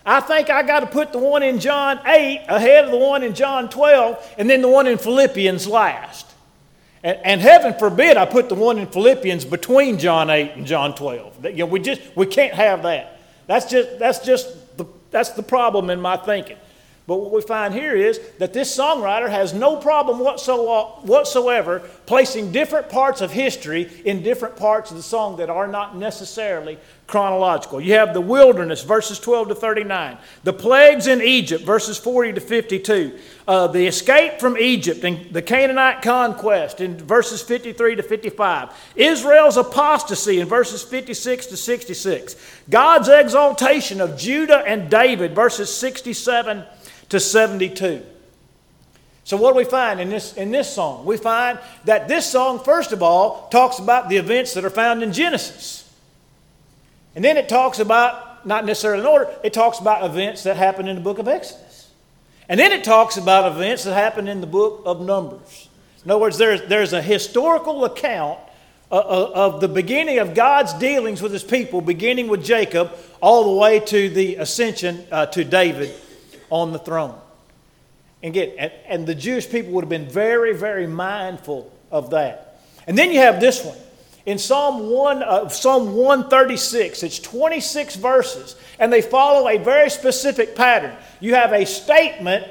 I 0.07 0.21
think 0.21 0.51
I 0.51 0.63
got 0.63 0.81
to 0.81 0.87
put 0.87 1.11
the 1.11 1.19
one 1.19 1.43
in 1.43 1.59
John 1.59 2.01
8 2.07 2.45
ahead 2.49 2.85
of 2.85 2.93
the 2.93 2.97
one 2.97 3.25
in 3.25 3.35
John 3.35 3.69
12 3.69 4.35
and 4.39 4.49
then 4.49 4.63
the 4.63 4.69
one 4.69 4.87
in 4.87 4.99
Philippians 4.99 5.67
last. 5.67 6.33
And, 7.03 7.19
and, 7.25 7.41
heaven 7.41 7.75
forbid 7.77 8.17
I 8.17 8.25
put 8.25 8.49
the 8.49 8.55
one 8.55 8.79
in 8.79 8.87
Philippians 8.87 9.45
between 9.45 9.99
John 9.99 10.31
8 10.31 10.53
and 10.53 10.65
John 10.65 10.95
12. 10.95 11.45
You 11.47 11.53
know, 11.57 11.67
we 11.67 11.81
just 11.81 12.01
we 12.17 12.27
can't 12.27 12.55
have 12.55 12.85
that. 12.85 13.21
That's 13.49 13.67
just 13.67 13.99
that's 13.99 14.21
just 14.21 14.77
the 14.77 14.87
that's 15.11 15.31
the 15.31 15.43
problem 15.43 15.91
in 15.91 16.01
my 16.01 16.17
thinking. 16.17 16.57
But 17.07 17.19
what 17.19 17.33
we 17.33 17.41
find 17.41 17.73
here 17.73 17.95
is 17.95 18.21
that 18.39 18.53
this 18.53 18.77
songwriter 18.77 19.31
has 19.31 19.55
no 19.55 19.77
problem 19.77 20.19
whatsoever 20.19 21.79
placing 22.07 22.51
different 22.51 22.89
parts 22.89 23.21
of 23.21 23.31
history 23.31 23.89
in 24.05 24.25
different 24.25 24.57
parts 24.57 24.91
of 24.91 24.97
the 24.97 25.03
song 25.05 25.37
that 25.37 25.49
are 25.49 25.69
not 25.69 25.97
necessarily 25.97 26.79
chronological. 27.07 27.81
You 27.81 27.95
have 27.95 28.15
the 28.15 28.21
wilderness, 28.21 28.83
verses 28.83 29.21
12 29.21 29.49
to 29.49 29.55
39, 29.55 30.19
the 30.43 30.53
plagues 30.53 31.07
in 31.07 31.23
Egypt, 31.23 31.65
verses 31.65 31.99
40 31.99 32.35
to 32.35 32.41
52, 32.41 33.19
uh, 33.47 33.69
the 33.69 33.87
escape 33.87 34.41
from 34.41 34.59
Egypt 34.59 35.05
and 35.05 35.33
the 35.33 35.43
Canaanite 35.43 36.03
conquest 36.03 36.81
in 36.81 36.97
verses 36.99 37.43
53 37.43 37.97
to 37.97 38.03
55, 38.03 38.71
Israel's 38.97 39.57
apostasy 39.57 40.41
in 40.41 40.49
verses 40.49 40.83
56 40.83 41.47
to 41.47 41.57
66, 41.57 42.37
God's 42.69 43.09
exaltation 43.09 44.01
of 44.01 44.19
Judah 44.19 44.65
and 44.67 44.91
David, 44.91 45.35
verses 45.35 45.73
67 45.73 46.65
to 47.11 47.21
72. 47.21 48.03
So, 49.23 49.37
what 49.37 49.53
do 49.53 49.59
we 49.59 49.65
find 49.65 50.01
in 50.01 50.09
this, 50.09 50.35
in 50.35 50.53
this 50.53 50.73
song? 50.73 51.05
We 51.05 51.17
find 51.17 51.59
that 51.85 52.07
this 52.07 52.31
song, 52.31 52.61
first 52.61 52.93
of 52.93 53.03
all, 53.03 53.49
talks 53.49 53.81
about 53.81 54.09
the 54.09 54.17
events 54.17 54.55
that 54.55 54.65
are 54.65 54.71
found 54.71 55.03
in 55.03 55.13
Genesis. 55.13 55.86
And 57.17 57.25
then 57.25 57.37
it 57.39 57.49
talks 57.49 57.81
about, 57.81 58.47
not 58.47 58.67
necessarily 58.67 59.01
in 59.01 59.07
order, 59.07 59.35
it 59.43 59.53
talks 59.53 59.81
about 59.81 60.05
events 60.05 60.45
that 60.45 60.57
happen 60.57 60.87
in 60.87 60.95
the 60.95 61.03
book 61.03 61.19
of 61.19 61.27
Exodus. 61.27 61.91
And 62.49 62.61
then 62.61 62.71
it 62.71 62.85
talks 62.85 63.17
about 63.17 63.51
events 63.51 63.85
that 63.85 63.95
happen 63.95 64.29
in 64.29 64.41
the 64.41 64.47
book 64.47 64.83
of 64.85 65.01
Numbers. 65.01 65.69
In 66.05 66.11
other 66.11 66.21
words, 66.21 66.39
there's, 66.39 66.63
there's 66.69 66.93
a 66.93 67.03
historical 67.03 67.87
account 67.87 68.39
of 68.91 69.61
the 69.61 69.67
beginning 69.67 70.19
of 70.19 70.35
God's 70.35 70.73
dealings 70.75 71.21
with 71.21 71.33
his 71.33 71.43
people, 71.43 71.81
beginning 71.81 72.29
with 72.29 72.45
Jacob, 72.45 72.93
all 73.21 73.45
the 73.45 73.61
way 73.61 73.81
to 73.81 74.09
the 74.11 74.37
ascension 74.37 75.05
uh, 75.11 75.27
to 75.27 75.43
David 75.43 75.93
on 76.51 76.73
the 76.73 76.79
throne. 76.79 77.19
And 78.23 78.33
get 78.33 78.55
and, 78.59 78.73
and 78.87 79.07
the 79.07 79.15
Jewish 79.15 79.51
people 79.51 79.73
would 79.73 79.83
have 79.83 79.89
been 79.89 80.09
very, 80.09 80.55
very 80.55 80.87
mindful 80.87 81.73
of 81.91 82.11
that. 82.11 82.61
And 82.87 82.97
then 82.97 83.11
you 83.11 83.21
have 83.21 83.41
this 83.41 83.65
one. 83.65 83.77
In 84.26 84.38
Psalm 84.38 84.90
1, 84.90 85.23
uh, 85.23 85.49
Psalm 85.49 85.95
136, 85.95 87.04
it's 87.04 87.21
26 87.21 87.95
verses, 87.97 88.56
and 88.80 88.92
they 88.92 89.00
follow 89.00 89.49
a 89.49 89.56
very 89.56 89.88
specific 89.88 90.56
pattern. 90.56 90.95
You 91.21 91.37
have 91.37 91.52
a 91.52 91.64
statement 91.64 92.45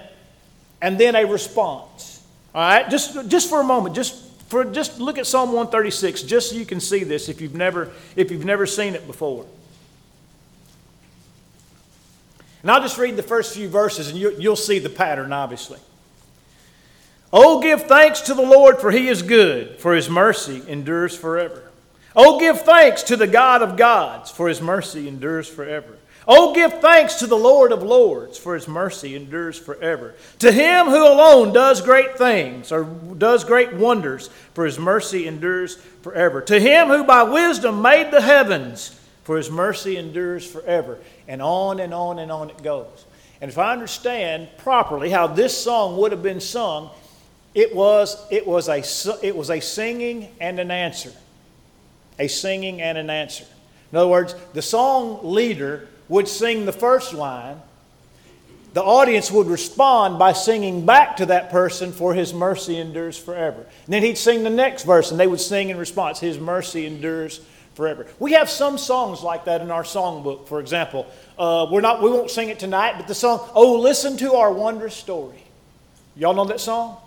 and 0.81 0.97
then 0.97 1.15
a 1.15 1.25
response. 1.25 2.23
All 2.55 2.61
right, 2.61 2.89
just, 2.89 3.27
just 3.27 3.49
for 3.49 3.59
a 3.59 3.63
moment, 3.63 3.93
just 3.93 4.25
for 4.47 4.63
just 4.63 4.99
look 4.99 5.17
at 5.17 5.27
Psalm 5.27 5.49
136, 5.49 6.23
just 6.23 6.51
so 6.51 6.55
you 6.55 6.65
can 6.65 6.79
see 6.79 7.03
this 7.03 7.27
if 7.27 7.41
you've 7.41 7.55
never 7.55 7.91
if 8.15 8.31
you've 8.31 8.45
never 8.45 8.65
seen 8.65 8.95
it 8.95 9.05
before. 9.07 9.45
And 12.61 12.71
I'll 12.71 12.81
just 12.81 12.97
read 12.97 13.15
the 13.15 13.23
first 13.23 13.53
few 13.53 13.67
verses 13.67 14.09
and 14.09 14.17
you, 14.17 14.33
you'll 14.39 14.55
see 14.55 14.79
the 14.79 14.89
pattern, 14.89 15.33
obviously. 15.33 15.79
Oh, 17.33 17.61
give 17.61 17.83
thanks 17.83 18.21
to 18.21 18.33
the 18.33 18.41
Lord, 18.41 18.79
for 18.79 18.91
he 18.91 19.09
is 19.09 19.21
good, 19.21 19.77
for 19.79 19.93
his 19.93 20.09
mercy 20.09 20.63
endures 20.67 21.15
forever. 21.15 21.64
Oh, 22.15 22.39
give 22.39 22.61
thanks 22.61 23.03
to 23.03 23.17
the 23.17 23.27
God 23.27 23.61
of 23.61 23.77
gods, 23.77 24.31
for 24.31 24.47
his 24.47 24.61
mercy 24.61 25.07
endures 25.07 25.47
forever. 25.49 25.97
Oh, 26.27 26.55
give 26.55 26.81
thanks 26.81 27.15
to 27.15 27.27
the 27.27 27.37
Lord 27.37 27.71
of 27.71 27.83
lords, 27.83 28.37
for 28.37 28.55
his 28.55 28.67
mercy 28.67 29.15
endures 29.15 29.59
forever. 29.59 30.15
To 30.39 30.51
him 30.51 30.87
who 30.87 31.05
alone 31.05 31.53
does 31.53 31.81
great 31.81 32.17
things, 32.17 32.71
or 32.71 32.83
does 32.83 33.43
great 33.43 33.73
wonders, 33.73 34.29
for 34.53 34.65
his 34.65 34.79
mercy 34.79 35.27
endures 35.27 35.75
forever. 36.01 36.41
To 36.41 36.59
him 36.59 36.87
who 36.87 37.03
by 37.03 37.23
wisdom 37.23 37.81
made 37.81 38.11
the 38.11 38.21
heavens, 38.21 38.99
for 39.23 39.37
his 39.37 39.51
mercy 39.51 39.97
endures 39.97 40.49
forever. 40.49 40.99
And 41.27 41.41
on 41.41 41.79
and 41.79 41.93
on 41.93 42.17
and 42.17 42.31
on 42.31 42.49
it 42.49 42.63
goes. 42.63 43.05
And 43.39 43.51
if 43.51 43.57
I 43.59 43.73
understand 43.73 44.49
properly 44.57 45.11
how 45.11 45.27
this 45.27 45.55
song 45.55 45.97
would 45.97 46.11
have 46.11 46.23
been 46.23 46.41
sung, 46.41 46.89
it 47.53 47.75
was, 47.75 48.17
it 48.31 48.47
was, 48.47 48.67
a, 48.67 48.83
it 49.21 49.35
was 49.35 49.51
a 49.51 49.59
singing 49.59 50.29
and 50.39 50.59
an 50.59 50.71
answer. 50.71 51.11
A 52.19 52.27
singing 52.27 52.81
and 52.81 52.97
an 52.97 53.09
answer. 53.09 53.45
In 53.91 53.97
other 53.97 54.09
words, 54.09 54.35
the 54.53 54.61
song 54.61 55.19
leader 55.23 55.87
would 56.07 56.27
sing 56.27 56.65
the 56.65 56.73
first 56.73 57.13
line. 57.13 57.61
The 58.73 58.83
audience 58.83 59.31
would 59.31 59.47
respond 59.47 60.19
by 60.19 60.33
singing 60.33 60.85
back 60.85 61.17
to 61.17 61.27
that 61.27 61.49
person, 61.49 61.93
for 61.93 62.13
his 62.13 62.33
mercy 62.33 62.77
endures 62.77 63.17
forever. 63.17 63.61
And 63.85 63.93
then 63.93 64.03
he'd 64.03 64.17
sing 64.17 64.43
the 64.43 64.49
next 64.49 64.83
verse, 64.83 65.11
and 65.11 65.19
they 65.19 65.27
would 65.27 65.39
sing 65.39 65.69
in 65.69 65.77
response, 65.77 66.19
His 66.19 66.37
mercy 66.37 66.85
endures 66.85 67.39
forever. 67.75 68.05
We 68.19 68.33
have 68.33 68.49
some 68.49 68.77
songs 68.77 69.21
like 69.21 69.45
that 69.45 69.61
in 69.61 69.71
our 69.71 69.83
songbook. 69.83 70.47
For 70.47 70.59
example, 70.59 71.07
uh, 71.37 71.67
we're 71.71 71.81
not, 71.81 72.01
we 72.01 72.09
won't 72.09 72.31
sing 72.31 72.49
it 72.49 72.59
tonight, 72.59 72.95
but 72.97 73.07
the 73.07 73.15
song, 73.15 73.49
Oh, 73.53 73.79
Listen 73.79 74.17
to 74.17 74.33
Our 74.33 74.51
Wondrous 74.51 74.95
Story. 74.95 75.43
Y'all 76.17 76.33
know 76.33 76.45
that 76.45 76.59
song? 76.59 76.97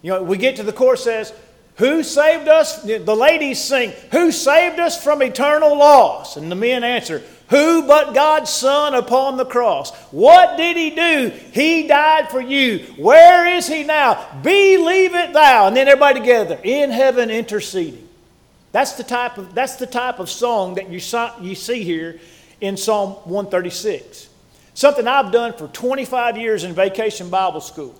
You 0.00 0.12
know, 0.12 0.22
we 0.22 0.36
get 0.36 0.56
to 0.56 0.62
the 0.62 0.72
chorus 0.72 1.04
says, 1.04 1.32
Who 1.76 2.04
saved 2.04 2.46
us? 2.46 2.82
The 2.82 3.16
ladies 3.16 3.60
sing, 3.60 3.90
Who 4.12 4.30
saved 4.30 4.78
us 4.78 5.02
from 5.02 5.22
eternal 5.22 5.76
loss? 5.76 6.36
And 6.36 6.50
the 6.50 6.56
men 6.56 6.84
answer, 6.84 7.20
Who 7.48 7.86
but 7.86 8.14
God's 8.14 8.50
Son 8.50 8.94
upon 8.94 9.36
the 9.36 9.44
cross? 9.44 9.90
What 10.12 10.56
did 10.56 10.76
He 10.76 10.90
do? 10.90 11.32
He 11.52 11.88
died 11.88 12.30
for 12.30 12.40
you. 12.40 12.78
Where 12.96 13.46
is 13.46 13.66
He 13.66 13.82
now? 13.82 14.40
Believe 14.42 15.14
it 15.14 15.32
thou. 15.32 15.66
And 15.66 15.76
then 15.76 15.88
everybody 15.88 16.20
together, 16.20 16.60
in 16.62 16.90
heaven 16.90 17.28
interceding. 17.28 18.08
That's 18.70 18.92
the 18.92 19.04
type 19.04 19.38
of, 19.38 19.54
that's 19.54 19.76
the 19.76 19.86
type 19.86 20.20
of 20.20 20.30
song 20.30 20.74
that 20.76 20.88
you, 20.90 21.00
you 21.40 21.54
see 21.54 21.82
here 21.82 22.20
in 22.60 22.76
Psalm 22.76 23.10
136. 23.24 24.28
Something 24.74 25.06
I've 25.08 25.32
done 25.32 25.54
for 25.54 25.68
25 25.68 26.36
years 26.36 26.64
in 26.64 26.72
vacation 26.72 27.30
Bible 27.30 27.60
school. 27.60 27.94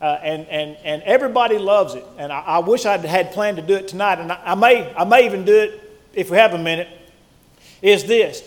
Uh, 0.00 0.18
and, 0.22 0.46
and, 0.46 0.76
and 0.82 1.02
everybody 1.02 1.58
loves 1.58 1.94
it. 1.94 2.04
And 2.16 2.32
I, 2.32 2.40
I 2.40 2.58
wish 2.60 2.86
I'd 2.86 3.04
had 3.04 3.32
planned 3.32 3.58
to 3.58 3.62
do 3.62 3.74
it 3.74 3.86
tonight, 3.86 4.18
and 4.18 4.32
I, 4.32 4.40
I, 4.44 4.54
may, 4.54 4.94
I 4.94 5.04
may 5.04 5.26
even 5.26 5.44
do 5.44 5.54
it 5.54 6.00
if 6.14 6.30
we 6.30 6.38
have 6.38 6.54
a 6.54 6.58
minute. 6.58 6.88
Is 7.82 8.04
this 8.04 8.42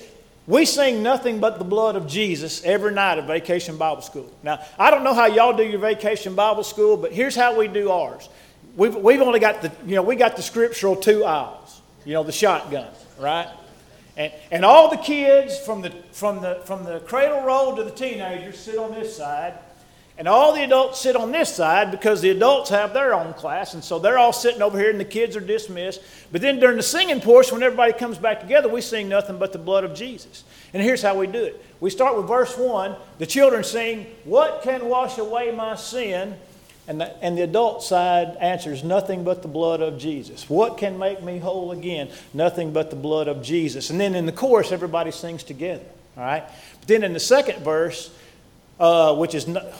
we 0.45 0.65
sing 0.65 1.01
nothing 1.01 1.39
but 1.39 1.57
the 1.57 1.63
blood 1.63 1.95
of 1.95 2.05
Jesus 2.05 2.63
every 2.65 2.91
night 2.91 3.17
at 3.17 3.25
Vacation 3.25 3.77
Bible 3.77 4.01
School. 4.01 4.29
Now, 4.43 4.59
I 4.77 4.91
don't 4.91 5.03
know 5.03 5.13
how 5.13 5.27
y'all 5.27 5.55
do 5.55 5.63
your 5.63 5.79
Vacation 5.79 6.35
Bible 6.35 6.63
School, 6.63 6.97
but 6.97 7.13
here's 7.13 7.35
how 7.35 7.57
we 7.57 7.69
do 7.69 7.89
ours. 7.89 8.27
We've, 8.75 8.95
we've 8.95 9.21
only 9.21 9.39
got 9.39 9.61
the, 9.61 9.71
you 9.85 9.95
know, 9.95 10.01
we 10.01 10.17
got 10.17 10.35
the 10.35 10.41
scriptural 10.41 10.97
two 10.97 11.23
aisles, 11.23 11.81
you 12.03 12.13
know, 12.13 12.23
the 12.23 12.33
shotgun, 12.33 12.89
right? 13.17 13.47
And, 14.17 14.33
and 14.51 14.65
all 14.65 14.89
the 14.89 14.97
kids 14.97 15.57
from 15.59 15.81
the, 15.81 15.91
from, 16.11 16.41
the, 16.41 16.61
from 16.65 16.83
the 16.83 16.99
cradle 17.01 17.41
roll 17.43 17.77
to 17.77 17.83
the 17.83 17.91
teenagers 17.91 18.59
sit 18.59 18.77
on 18.77 18.91
this 18.91 19.15
side, 19.15 19.53
and 20.17 20.27
all 20.27 20.53
the 20.53 20.63
adults 20.63 21.01
sit 21.01 21.15
on 21.15 21.31
this 21.31 21.55
side 21.55 21.89
because 21.89 22.21
the 22.21 22.29
adults 22.29 22.69
have 22.69 22.93
their 22.93 23.15
own 23.15 23.33
class, 23.33 23.73
and 23.73 23.83
so 23.83 23.97
they're 23.97 24.19
all 24.19 24.33
sitting 24.33 24.61
over 24.61 24.77
here 24.77 24.91
and 24.91 24.99
the 24.99 25.05
kids 25.05 25.35
are 25.35 25.41
dismissed. 25.41 26.01
But 26.31 26.41
then 26.41 26.59
during 26.59 26.77
the 26.77 26.83
singing 26.83 27.19
portion, 27.19 27.55
when 27.55 27.63
everybody 27.63 27.93
comes 27.93 28.19
back 28.19 28.39
together, 28.39 28.69
we 28.69 28.81
sing 28.81 29.09
nothing 29.09 29.39
but 29.39 29.53
the 29.53 29.59
blood 29.59 29.83
of 29.83 29.95
Jesus. 29.95 30.43
And 30.71 30.83
here's 30.83 31.01
how 31.01 31.17
we 31.17 31.25
do 31.27 31.43
it 31.43 31.63
we 31.79 31.89
start 31.89 32.15
with 32.15 32.27
verse 32.27 32.55
1. 32.57 32.95
The 33.17 33.25
children 33.25 33.63
sing, 33.63 34.05
What 34.23 34.61
can 34.61 34.85
wash 34.85 35.17
away 35.17 35.51
my 35.51 35.75
sin? 35.75 36.35
And 36.85 36.99
the, 36.99 37.23
and 37.23 37.37
the 37.37 37.43
adult 37.43 37.81
side 37.81 38.35
answers, 38.39 38.83
Nothing 38.83 39.23
but 39.23 39.41
the 39.41 39.47
blood 39.47 39.81
of 39.81 39.97
Jesus. 39.97 40.47
What 40.47 40.77
can 40.77 40.99
make 40.99 41.23
me 41.23 41.39
whole 41.39 41.71
again? 41.71 42.09
Nothing 42.33 42.71
but 42.71 42.91
the 42.91 42.95
blood 42.95 43.27
of 43.27 43.41
Jesus. 43.41 43.89
And 43.89 43.99
then 43.99 44.13
in 44.13 44.27
the 44.27 44.31
chorus, 44.31 44.71
everybody 44.71 45.09
sings 45.09 45.43
together. 45.43 45.85
All 46.17 46.23
right? 46.23 46.43
But 46.79 46.87
then 46.87 47.03
in 47.03 47.13
the 47.13 47.19
second 47.19 47.63
verse, 47.63 48.13
uh, 48.79 49.15
which 49.15 49.33
is. 49.33 49.47
No, 49.47 49.73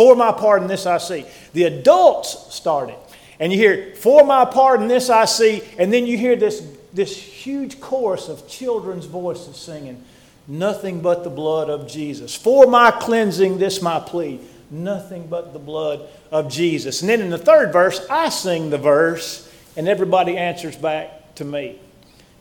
for 0.00 0.16
my 0.16 0.32
part 0.32 0.62
in 0.62 0.66
this 0.66 0.86
I 0.86 0.96
see. 0.96 1.26
The 1.52 1.64
adults 1.64 2.54
started. 2.54 2.96
And 3.38 3.52
you 3.52 3.58
hear, 3.58 3.94
For 3.96 4.24
my 4.24 4.46
part 4.46 4.80
in 4.80 4.88
this 4.88 5.10
I 5.10 5.26
see. 5.26 5.62
And 5.76 5.92
then 5.92 6.06
you 6.06 6.16
hear 6.16 6.36
this, 6.36 6.66
this 6.94 7.14
huge 7.14 7.82
chorus 7.82 8.30
of 8.30 8.48
children's 8.48 9.04
voices 9.04 9.58
singing, 9.58 10.02
Nothing 10.48 11.02
but 11.02 11.22
the 11.22 11.28
blood 11.28 11.68
of 11.68 11.86
Jesus. 11.86 12.34
For 12.34 12.66
my 12.66 12.90
cleansing, 12.92 13.58
this 13.58 13.82
my 13.82 14.00
plea. 14.00 14.40
Nothing 14.70 15.26
but 15.26 15.52
the 15.52 15.58
blood 15.58 16.08
of 16.30 16.50
Jesus. 16.50 17.02
And 17.02 17.10
then 17.10 17.20
in 17.20 17.28
the 17.28 17.36
third 17.36 17.70
verse, 17.70 18.06
I 18.08 18.30
sing 18.30 18.70
the 18.70 18.78
verse, 18.78 19.52
and 19.76 19.86
everybody 19.86 20.38
answers 20.38 20.76
back 20.76 21.34
to 21.34 21.44
me. 21.44 21.78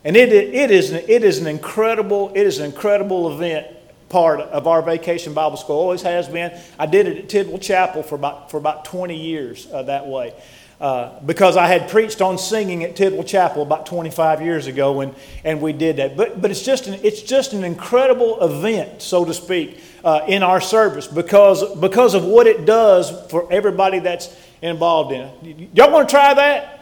And 0.05 0.15
it, 0.15 0.31
it, 0.31 0.71
is, 0.71 0.93
it 0.93 1.25
is 1.25 1.39
an 1.39 1.47
incredible, 1.47 2.31
it 2.33 2.47
is 2.47 2.59
an 2.59 2.67
incredible 2.67 3.33
event 3.33 3.67
part 4.09 4.41
of 4.41 4.67
our 4.67 4.81
vacation 4.81 5.33
Bible 5.33 5.57
school. 5.57 5.77
Always 5.77 6.01
has 6.01 6.27
been. 6.27 6.59
I 6.77 6.85
did 6.85 7.07
it 7.07 7.17
at 7.17 7.29
Tidwell 7.29 7.59
Chapel 7.59 8.03
for 8.03 8.15
about, 8.15 8.51
for 8.51 8.57
about 8.57 8.85
20 8.85 9.15
years 9.15 9.67
uh, 9.71 9.83
that 9.83 10.07
way. 10.07 10.33
Uh, 10.81 11.19
because 11.25 11.57
I 11.57 11.67
had 11.67 11.89
preached 11.89 12.21
on 12.21 12.37
singing 12.37 12.85
at 12.85 12.95
Tidwell 12.95 13.25
Chapel 13.25 13.63
about 13.63 13.85
25 13.85 14.41
years 14.41 14.65
ago, 14.65 15.01
and, 15.01 15.13
and 15.43 15.61
we 15.61 15.73
did 15.73 15.97
that. 15.97 16.15
But, 16.15 16.41
but 16.41 16.51
it's, 16.51 16.63
just 16.63 16.87
an, 16.87 17.01
it's 17.03 17.21
just 17.21 17.51
an 17.51 17.65
incredible 17.65 18.41
event, 18.41 19.01
so 19.01 19.25
to 19.25 19.33
speak, 19.33 19.81
uh, 20.05 20.21
in 20.27 20.41
our 20.41 20.61
service 20.61 21.05
because, 21.05 21.75
because 21.79 22.13
of 22.13 22.23
what 22.23 22.47
it 22.47 22.63
does 22.63 23.11
for 23.29 23.51
everybody 23.51 23.99
that's 23.99 24.33
involved 24.61 25.11
in 25.11 25.21
it. 25.21 25.69
Y'all 25.73 25.91
want 25.91 26.07
to 26.07 26.15
try 26.15 26.33
that? 26.33 26.79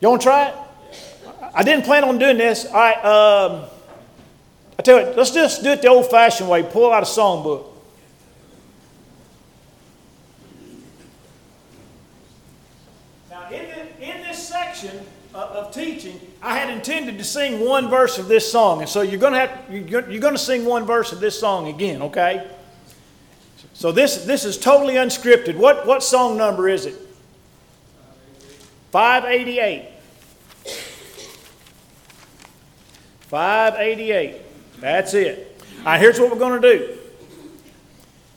Y'all 0.00 0.12
want 0.12 0.22
to 0.22 0.26
try 0.26 0.48
it? 0.50 0.54
I 1.54 1.64
didn't 1.64 1.84
plan 1.84 2.04
on 2.04 2.18
doing 2.18 2.38
this. 2.38 2.66
Right. 2.72 3.04
Um, 3.04 3.64
I 4.78 4.82
tell 4.82 5.00
you, 5.00 5.14
let's 5.14 5.30
just 5.30 5.62
do 5.62 5.70
it 5.70 5.82
the 5.82 5.88
old 5.88 6.10
fashioned 6.10 6.48
way 6.48 6.62
pull 6.62 6.92
out 6.92 7.02
a 7.02 7.06
songbook. 7.06 7.66
Now, 13.30 13.48
in, 13.50 13.66
the, 13.66 14.02
in 14.02 14.22
this 14.22 14.48
section 14.48 14.98
of, 15.34 15.50
of 15.50 15.74
teaching, 15.74 16.18
I 16.40 16.58
had 16.58 16.70
intended 16.70 17.18
to 17.18 17.24
sing 17.24 17.60
one 17.60 17.88
verse 17.88 18.18
of 18.18 18.28
this 18.28 18.50
song. 18.50 18.80
And 18.80 18.88
so 18.88 19.02
you're 19.02 19.20
going 19.20 19.34
to 19.34 19.38
have 19.38 19.70
you're, 19.70 20.08
you're 20.10 20.20
going 20.20 20.34
to 20.34 20.38
sing 20.38 20.64
one 20.64 20.84
verse 20.84 21.12
of 21.12 21.20
this 21.20 21.38
song 21.38 21.68
again, 21.68 22.02
okay? 22.02 22.50
So 23.74 23.92
this, 23.92 24.24
this 24.24 24.44
is 24.44 24.58
totally 24.58 24.94
unscripted. 24.94 25.56
What, 25.56 25.86
what 25.86 26.02
song 26.02 26.36
number 26.36 26.68
is 26.68 26.86
it? 26.86 26.94
588. 28.90 29.88
588. 33.28 34.51
That's 34.82 35.14
it. 35.14 35.62
All 35.78 35.84
right, 35.84 36.00
here's 36.00 36.18
what 36.18 36.32
we're 36.32 36.40
going 36.40 36.60
to 36.60 36.78
do. 36.78 36.98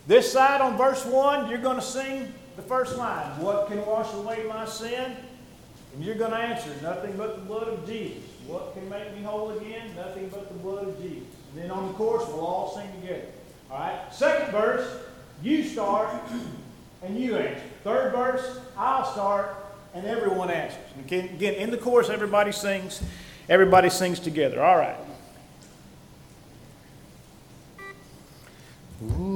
This 0.06 0.32
side 0.32 0.62
on 0.62 0.78
verse 0.78 1.04
1, 1.04 1.50
you're 1.50 1.58
going 1.58 1.78
to 1.78 1.82
sing 1.82 2.32
the 2.56 2.62
first 2.62 2.98
line 2.98 3.26
What 3.42 3.68
can 3.68 3.84
wash 3.84 4.14
away 4.14 4.46
my 4.48 4.66
sin? 4.66 5.18
And 5.96 6.06
you're 6.06 6.14
going 6.14 6.30
to 6.30 6.38
answer 6.38 6.70
Nothing 6.84 7.18
but 7.18 7.38
the 7.38 7.42
blood 7.42 7.68
of 7.68 7.88
Jesus. 7.88 8.22
What 8.46 8.76
can 8.76 8.88
make 8.88 9.16
me 9.16 9.24
whole 9.24 9.58
again? 9.58 9.96
Nothing 9.96 10.30
but 10.30 10.48
the 10.50 10.60
blood 10.60 10.88
of 10.88 11.02
Jesus. 11.02 11.28
And 11.52 11.64
then 11.64 11.72
on 11.72 11.88
the 11.88 11.94
chorus, 11.96 12.28
we'll 12.28 12.46
all 12.46 12.76
sing 12.76 12.92
together. 13.02 13.26
All 13.72 13.80
right? 13.80 14.14
Second 14.14 14.52
verse, 14.52 15.00
you 15.42 15.64
start 15.64 16.14
and 17.02 17.20
you 17.20 17.38
answer. 17.38 17.64
Third 17.84 18.12
verse, 18.14 18.60
I'll 18.78 19.12
start 19.12 19.56
and 19.96 20.06
everyone 20.06 20.52
answers. 20.52 20.78
And 20.96 21.32
again, 21.32 21.56
in 21.56 21.72
the 21.72 21.78
chorus, 21.78 22.10
everybody 22.10 22.52
sings. 22.52 23.02
Everybody 23.50 23.90
sings 23.90 24.20
together. 24.20 24.64
All 24.64 24.78
right. 24.78 24.96
Ooh. 29.04 29.35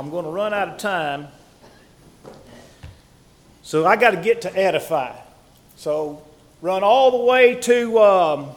I'm 0.00 0.08
going 0.08 0.24
to 0.24 0.30
run 0.30 0.54
out 0.54 0.66
of 0.66 0.78
time. 0.78 1.28
So 3.60 3.84
I 3.84 3.96
got 3.96 4.12
to 4.12 4.16
get 4.16 4.40
to 4.42 4.58
edify. 4.58 5.14
So 5.76 6.22
run 6.62 6.82
all 6.82 7.10
the 7.18 7.24
way 7.26 7.56
to 7.56 7.98
um, 7.98 8.48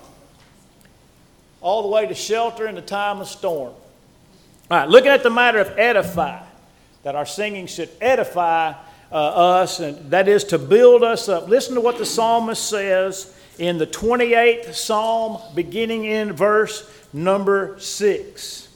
all 1.60 1.82
the 1.82 1.90
way 1.90 2.08
to 2.08 2.14
shelter 2.14 2.66
in 2.66 2.76
the 2.76 2.82
time 2.82 3.20
of 3.20 3.28
storm. 3.28 3.74
All 3.74 4.78
right, 4.78 4.88
looking 4.88 5.12
at 5.12 5.22
the 5.22 5.30
matter 5.30 5.60
of 5.60 5.78
edify, 5.78 6.42
that 7.04 7.14
our 7.14 7.26
singing 7.26 7.68
should 7.68 7.90
edify 8.00 8.76
uh, 9.12 9.16
us, 9.16 9.82
and 9.82 10.12
that 10.12 10.30
is 10.30 10.46
to 10.46 10.58
build 10.58 11.04
us 11.04 11.28
up. 11.28 11.50
Listen 11.50 11.76
to 11.76 11.82
what 11.82 11.98
the 11.98 12.06
psalmist 12.06 12.70
says 12.70 13.38
in 13.60 13.78
the 13.78 13.88
28th 13.88 14.74
psalm, 14.74 15.42
beginning 15.54 16.06
in 16.06 16.32
verse 16.32 16.90
number 17.12 17.78
6. 17.80 18.70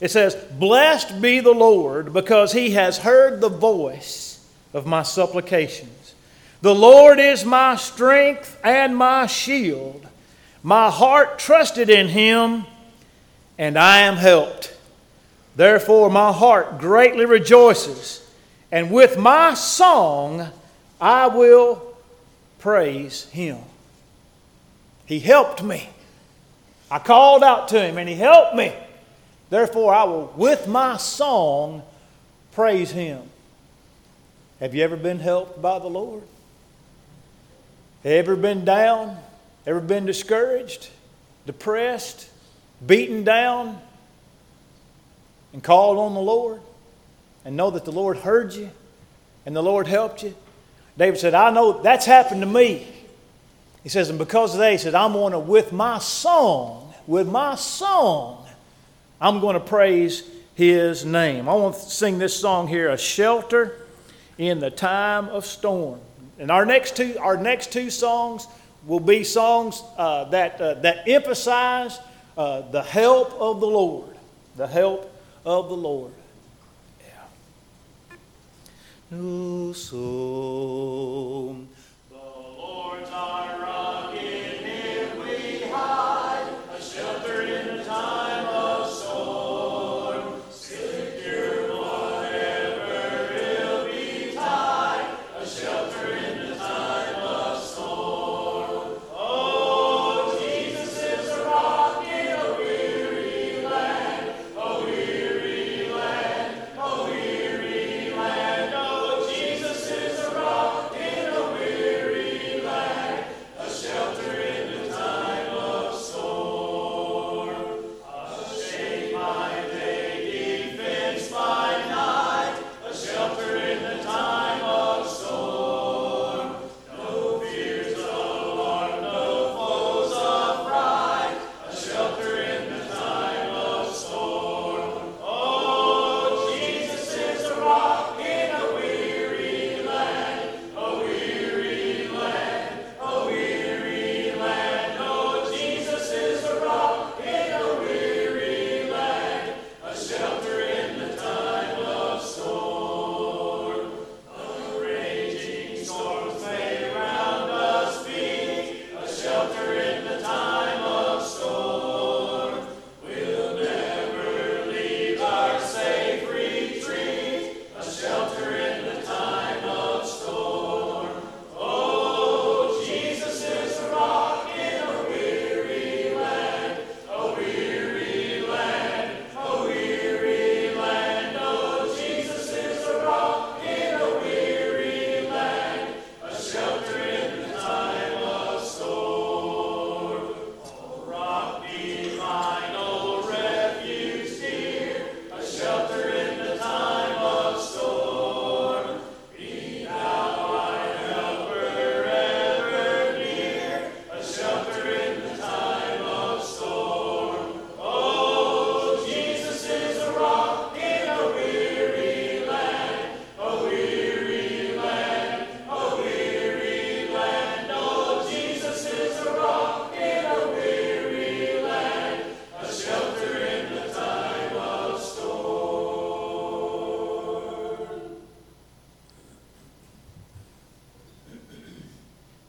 It 0.00 0.10
says, 0.10 0.34
Blessed 0.34 1.20
be 1.20 1.40
the 1.40 1.52
Lord, 1.52 2.12
because 2.12 2.52
he 2.52 2.72
has 2.72 2.98
heard 2.98 3.40
the 3.40 3.48
voice 3.48 4.46
of 4.74 4.86
my 4.86 5.02
supplications. 5.02 6.14
The 6.62 6.74
Lord 6.74 7.18
is 7.18 7.44
my 7.44 7.76
strength 7.76 8.58
and 8.62 8.96
my 8.96 9.26
shield. 9.26 10.06
My 10.62 10.90
heart 10.90 11.38
trusted 11.38 11.88
in 11.88 12.08
him, 12.08 12.64
and 13.56 13.78
I 13.78 14.00
am 14.00 14.16
helped. 14.16 14.76
Therefore, 15.54 16.10
my 16.10 16.32
heart 16.32 16.78
greatly 16.78 17.24
rejoices, 17.24 18.28
and 18.70 18.90
with 18.90 19.16
my 19.16 19.54
song 19.54 20.48
I 21.00 21.28
will 21.28 21.96
praise 22.58 23.24
him. 23.30 23.58
He 25.06 25.20
helped 25.20 25.62
me. 25.62 25.88
I 26.90 26.98
called 26.98 27.42
out 27.42 27.68
to 27.68 27.80
him, 27.80 27.96
and 27.96 28.08
he 28.08 28.16
helped 28.16 28.54
me. 28.54 28.74
Therefore, 29.48 29.94
I 29.94 30.04
will, 30.04 30.32
with 30.36 30.66
my 30.66 30.96
song, 30.96 31.82
praise 32.52 32.90
him. 32.90 33.22
Have 34.60 34.74
you 34.74 34.82
ever 34.82 34.96
been 34.96 35.18
helped 35.18 35.60
by 35.60 35.78
the 35.78 35.86
Lord? 35.86 36.22
Ever 38.04 38.36
been 38.36 38.64
down? 38.64 39.18
Ever 39.66 39.80
been 39.80 40.06
discouraged, 40.06 40.90
depressed, 41.44 42.28
beaten 42.84 43.24
down, 43.24 43.80
and 45.52 45.62
called 45.62 45.98
on 45.98 46.14
the 46.14 46.20
Lord? 46.20 46.60
And 47.44 47.56
know 47.56 47.70
that 47.70 47.84
the 47.84 47.92
Lord 47.92 48.18
heard 48.18 48.52
you 48.54 48.70
and 49.44 49.54
the 49.54 49.62
Lord 49.62 49.86
helped 49.86 50.22
you? 50.22 50.34
David 50.96 51.18
said, 51.18 51.34
I 51.34 51.50
know 51.50 51.82
that's 51.82 52.06
happened 52.06 52.40
to 52.40 52.46
me. 52.46 52.86
He 53.82 53.88
says, 53.88 54.08
and 54.08 54.18
because 54.18 54.54
of 54.54 54.60
that, 54.60 54.72
he 54.72 54.78
said, 54.78 54.94
I'm 54.94 55.12
going 55.12 55.32
to, 55.32 55.38
with 55.38 55.72
my 55.72 55.98
song, 55.98 56.92
with 57.06 57.28
my 57.28 57.54
song, 57.54 58.45
I'm 59.20 59.40
going 59.40 59.54
to 59.54 59.60
praise 59.60 60.28
his 60.54 61.04
name. 61.04 61.48
I 61.48 61.54
want 61.54 61.74
to 61.74 61.80
sing 61.80 62.18
this 62.18 62.38
song 62.38 62.68
here, 62.68 62.90
A 62.90 62.98
Shelter 62.98 63.78
in 64.36 64.60
the 64.60 64.70
Time 64.70 65.28
of 65.28 65.46
Storm. 65.46 66.00
And 66.38 66.50
our 66.50 66.66
next 66.66 66.96
two, 66.96 67.16
our 67.18 67.36
next 67.36 67.72
two 67.72 67.90
songs 67.90 68.46
will 68.86 69.00
be 69.00 69.24
songs 69.24 69.82
uh, 69.96 70.24
that, 70.24 70.60
uh, 70.60 70.74
that 70.74 71.08
emphasize 71.08 71.98
uh, 72.36 72.60
the 72.70 72.82
help 72.82 73.32
of 73.40 73.60
the 73.60 73.66
Lord. 73.66 74.16
The 74.56 74.66
help 74.66 75.10
of 75.46 75.68
the 75.68 75.76
Lord. 75.76 76.12
Yeah. 77.00 78.16
No, 79.10 79.72
so 79.72 81.56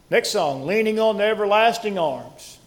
Next 0.09 0.29
song, 0.29 0.65
Leaning 0.65 0.99
on 0.99 1.17
the 1.17 1.23
Everlasting 1.25 1.99
Arms. 1.99 2.59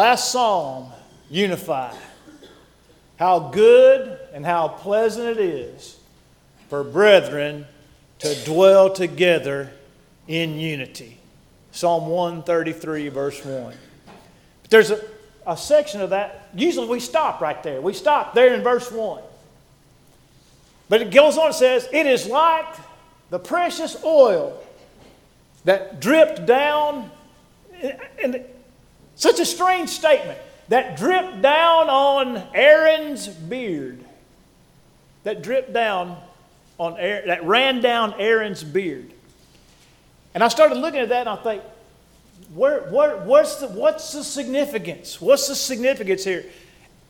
Last 0.00 0.32
psalm, 0.32 0.90
unify. 1.28 1.94
How 3.18 3.38
good 3.50 4.18
and 4.32 4.46
how 4.46 4.68
pleasant 4.68 5.26
it 5.28 5.36
is 5.36 5.98
for 6.70 6.82
brethren 6.82 7.66
to 8.20 8.34
dwell 8.46 8.88
together 8.88 9.70
in 10.26 10.58
unity. 10.58 11.18
Psalm 11.72 12.06
133, 12.06 13.10
verse 13.10 13.44
1. 13.44 13.74
But 14.62 14.70
there's 14.70 14.90
a, 14.90 15.04
a 15.46 15.54
section 15.54 16.00
of 16.00 16.08
that, 16.08 16.48
usually 16.54 16.88
we 16.88 16.98
stop 16.98 17.42
right 17.42 17.62
there. 17.62 17.82
We 17.82 17.92
stop 17.92 18.32
there 18.32 18.54
in 18.54 18.62
verse 18.62 18.90
1. 18.90 19.22
But 20.88 21.02
it 21.02 21.10
goes 21.10 21.36
on 21.36 21.48
and 21.48 21.54
says, 21.54 21.86
It 21.92 22.06
is 22.06 22.26
like 22.26 22.74
the 23.28 23.38
precious 23.38 24.02
oil 24.02 24.64
that 25.66 26.00
dripped 26.00 26.46
down, 26.46 27.10
and 28.24 28.46
such 29.20 29.38
a 29.38 29.44
strange 29.44 29.90
statement, 29.90 30.38
that 30.68 30.96
dripped 30.96 31.42
down 31.42 31.90
on 31.90 32.42
Aaron's 32.54 33.28
beard. 33.28 34.02
That 35.24 35.42
dripped 35.42 35.74
down 35.74 36.16
on 36.78 36.96
Aaron, 36.98 37.28
that 37.28 37.44
ran 37.44 37.82
down 37.82 38.14
Aaron's 38.18 38.64
beard. 38.64 39.12
And 40.32 40.42
I 40.42 40.48
started 40.48 40.78
looking 40.78 41.00
at 41.00 41.10
that 41.10 41.26
and 41.26 41.28
I 41.28 41.36
think, 41.36 41.62
where, 42.54 42.80
where, 42.90 43.18
what's, 43.18 43.56
the, 43.56 43.68
what's 43.68 44.10
the 44.14 44.24
significance? 44.24 45.20
What's 45.20 45.48
the 45.48 45.54
significance 45.54 46.24
here? 46.24 46.46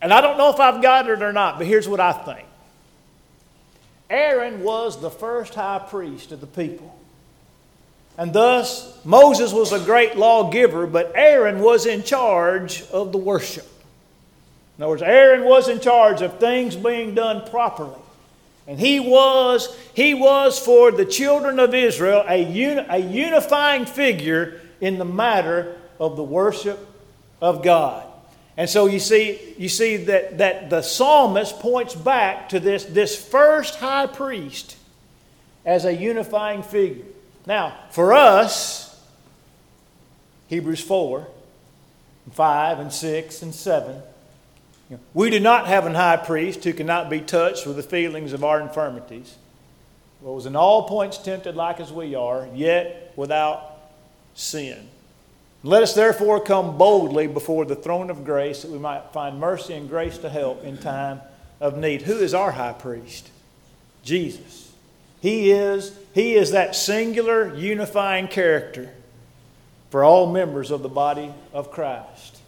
And 0.01 0.13
I 0.13 0.19
don't 0.19 0.37
know 0.37 0.49
if 0.49 0.59
I've 0.59 0.81
got 0.81 1.09
it 1.09 1.21
or 1.21 1.31
not, 1.31 1.57
but 1.57 1.65
here's 1.65 1.87
what 1.87 2.01
I 2.01 2.11
think 2.11 2.45
Aaron 4.09 4.63
was 4.63 4.99
the 4.99 5.09
first 5.09 5.55
high 5.55 5.79
priest 5.79 6.33
of 6.33 6.41
the 6.41 6.47
people. 6.47 6.93
And 8.17 8.33
thus, 8.33 9.03
Moses 9.05 9.53
was 9.53 9.71
a 9.71 9.79
great 9.79 10.17
lawgiver, 10.17 10.85
but 10.85 11.11
Aaron 11.15 11.59
was 11.59 11.85
in 11.85 12.03
charge 12.03 12.83
of 12.91 13.11
the 13.11 13.17
worship. 13.17 13.67
In 14.77 14.83
other 14.83 14.91
words, 14.91 15.01
Aaron 15.01 15.45
was 15.45 15.69
in 15.69 15.79
charge 15.79 16.21
of 16.21 16.39
things 16.39 16.75
being 16.75 17.15
done 17.15 17.49
properly. 17.49 17.99
And 18.67 18.79
he 18.79 18.99
was, 18.99 19.75
he 19.93 20.13
was 20.13 20.59
for 20.59 20.91
the 20.91 21.05
children 21.05 21.59
of 21.59 21.73
Israel 21.73 22.23
a, 22.27 22.43
uni, 22.43 22.85
a 22.89 22.97
unifying 22.97 23.85
figure 23.85 24.61
in 24.79 24.97
the 24.97 25.05
matter 25.05 25.77
of 25.99 26.15
the 26.15 26.23
worship 26.23 26.79
of 27.41 27.63
God. 27.63 28.05
And 28.57 28.69
so 28.69 28.85
you 28.85 28.99
see, 28.99 29.55
you 29.57 29.69
see 29.69 29.97
that, 29.97 30.37
that 30.37 30.69
the 30.69 30.81
psalmist 30.81 31.59
points 31.59 31.95
back 31.95 32.49
to 32.49 32.59
this, 32.59 32.85
this 32.85 33.15
first 33.15 33.75
high 33.75 34.07
priest 34.07 34.77
as 35.65 35.85
a 35.85 35.93
unifying 35.93 36.63
figure. 36.63 37.05
Now, 37.45 37.75
for 37.91 38.13
us, 38.13 38.99
Hebrews 40.47 40.81
4, 40.81 41.27
5, 42.31 42.79
and 42.79 42.91
6, 42.93 43.41
and 43.41 43.55
7, 43.55 44.01
we 45.13 45.29
do 45.29 45.39
not 45.39 45.67
have 45.67 45.85
an 45.85 45.95
high 45.95 46.17
priest 46.17 46.63
who 46.63 46.73
cannot 46.73 47.09
be 47.09 47.21
touched 47.21 47.65
with 47.65 47.77
the 47.77 47.83
feelings 47.83 48.33
of 48.33 48.43
our 48.43 48.59
infirmities, 48.59 49.35
but 50.21 50.33
was 50.33 50.45
in 50.45 50.55
all 50.55 50.87
points 50.87 51.17
tempted 51.17 51.55
like 51.55 51.79
as 51.79 51.91
we 51.91 52.13
are, 52.13 52.47
yet 52.53 53.13
without 53.15 53.79
sin. 54.33 54.89
Let 55.63 55.83
us 55.83 55.93
therefore 55.93 56.39
come 56.39 56.77
boldly 56.77 57.27
before 57.27 57.65
the 57.65 57.75
throne 57.75 58.09
of 58.09 58.25
grace 58.25 58.63
that 58.63 58.71
we 58.71 58.79
might 58.79 59.13
find 59.13 59.39
mercy 59.39 59.75
and 59.75 59.87
grace 59.87 60.17
to 60.19 60.29
help 60.29 60.63
in 60.63 60.77
time 60.77 61.21
of 61.59 61.77
need. 61.77 62.01
Who 62.01 62.17
is 62.17 62.33
our 62.33 62.51
high 62.51 62.73
priest? 62.73 63.29
Jesus. 64.03 64.71
He 65.21 65.51
is, 65.51 65.95
he 66.13 66.35
is 66.35 66.51
that 66.51 66.75
singular 66.75 67.55
unifying 67.55 68.27
character 68.27 68.89
for 69.89 70.03
all 70.03 70.31
members 70.31 70.71
of 70.71 70.81
the 70.81 70.89
body 70.89 71.33
of 71.53 71.71
Christ. 71.71 72.39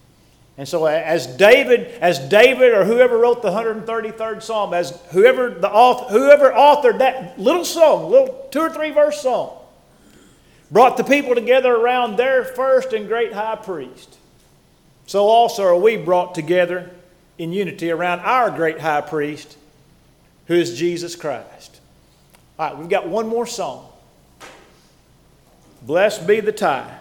And 0.58 0.67
so 0.67 0.86
as 0.86 1.26
David, 1.26 1.88
as 1.99 2.19
David 2.19 2.73
or 2.73 2.86
whoever 2.86 3.17
wrote 3.17 3.41
the 3.41 3.49
133rd 3.49 4.43
Psalm, 4.43 4.73
as 4.73 4.91
whoever 5.12 5.49
the 5.49 5.69
author, 5.69 6.13
whoever 6.13 6.52
authored 6.52 6.99
that 6.99 7.39
little 7.39 7.65
song, 7.65 8.12
little 8.12 8.47
two 8.52 8.60
or 8.60 8.69
three 8.69 8.91
verse 8.91 9.21
song, 9.21 9.58
brought 10.69 10.97
the 10.97 11.04
people 11.04 11.34
together 11.34 11.73
around 11.73 12.17
their 12.17 12.43
first 12.43 12.93
and 12.93 13.08
great 13.08 13.34
high 13.34 13.56
priest. 13.56 14.17
So 15.08 15.26
also 15.26 15.63
are 15.63 15.76
we 15.76 15.97
brought 15.97 16.36
together 16.36 16.91
in 17.38 17.52
unity 17.52 17.89
around 17.89 18.19
our 18.19 18.52
great 18.52 18.80
high 18.80 19.02
priest, 19.02 19.58
who 20.47 20.54
is 20.54 20.78
Jesus 20.78 21.15
Christ. 21.15 21.80
All 22.59 22.69
right, 22.69 22.77
we've 22.77 22.89
got 22.89 23.07
one 23.07 23.27
more 23.27 23.47
song. 23.47 23.89
Blessed 25.81 26.27
be 26.27 26.39
the 26.39 26.51
tie. 26.51 26.99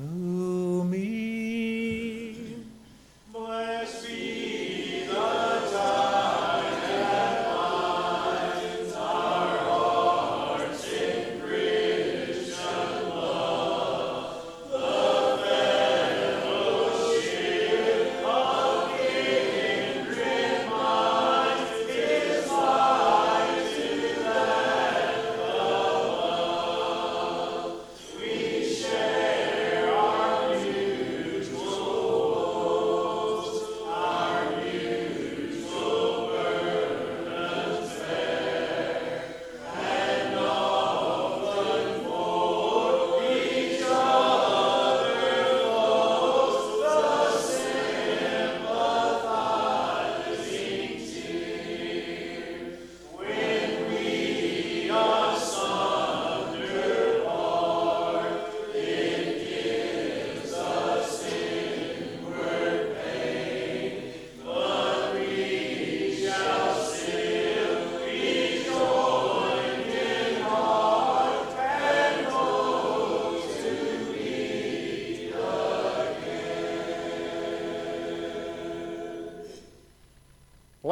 Ooh, 0.00 0.84
me. 0.84 1.53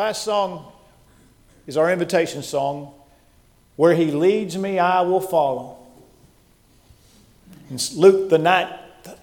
Last 0.03 0.25
song 0.25 0.67
is 1.65 1.77
our 1.77 1.93
invitation 1.93 2.43
song 2.43 2.93
Where 3.77 3.95
He 3.95 4.11
Leads 4.11 4.59
Me, 4.59 4.81
I 4.81 5.03
Will 5.03 5.21
Follow. 5.21 5.79
In 7.71 7.79
Luke, 7.95 8.29
the 8.29 8.39
ninth, 8.39 8.73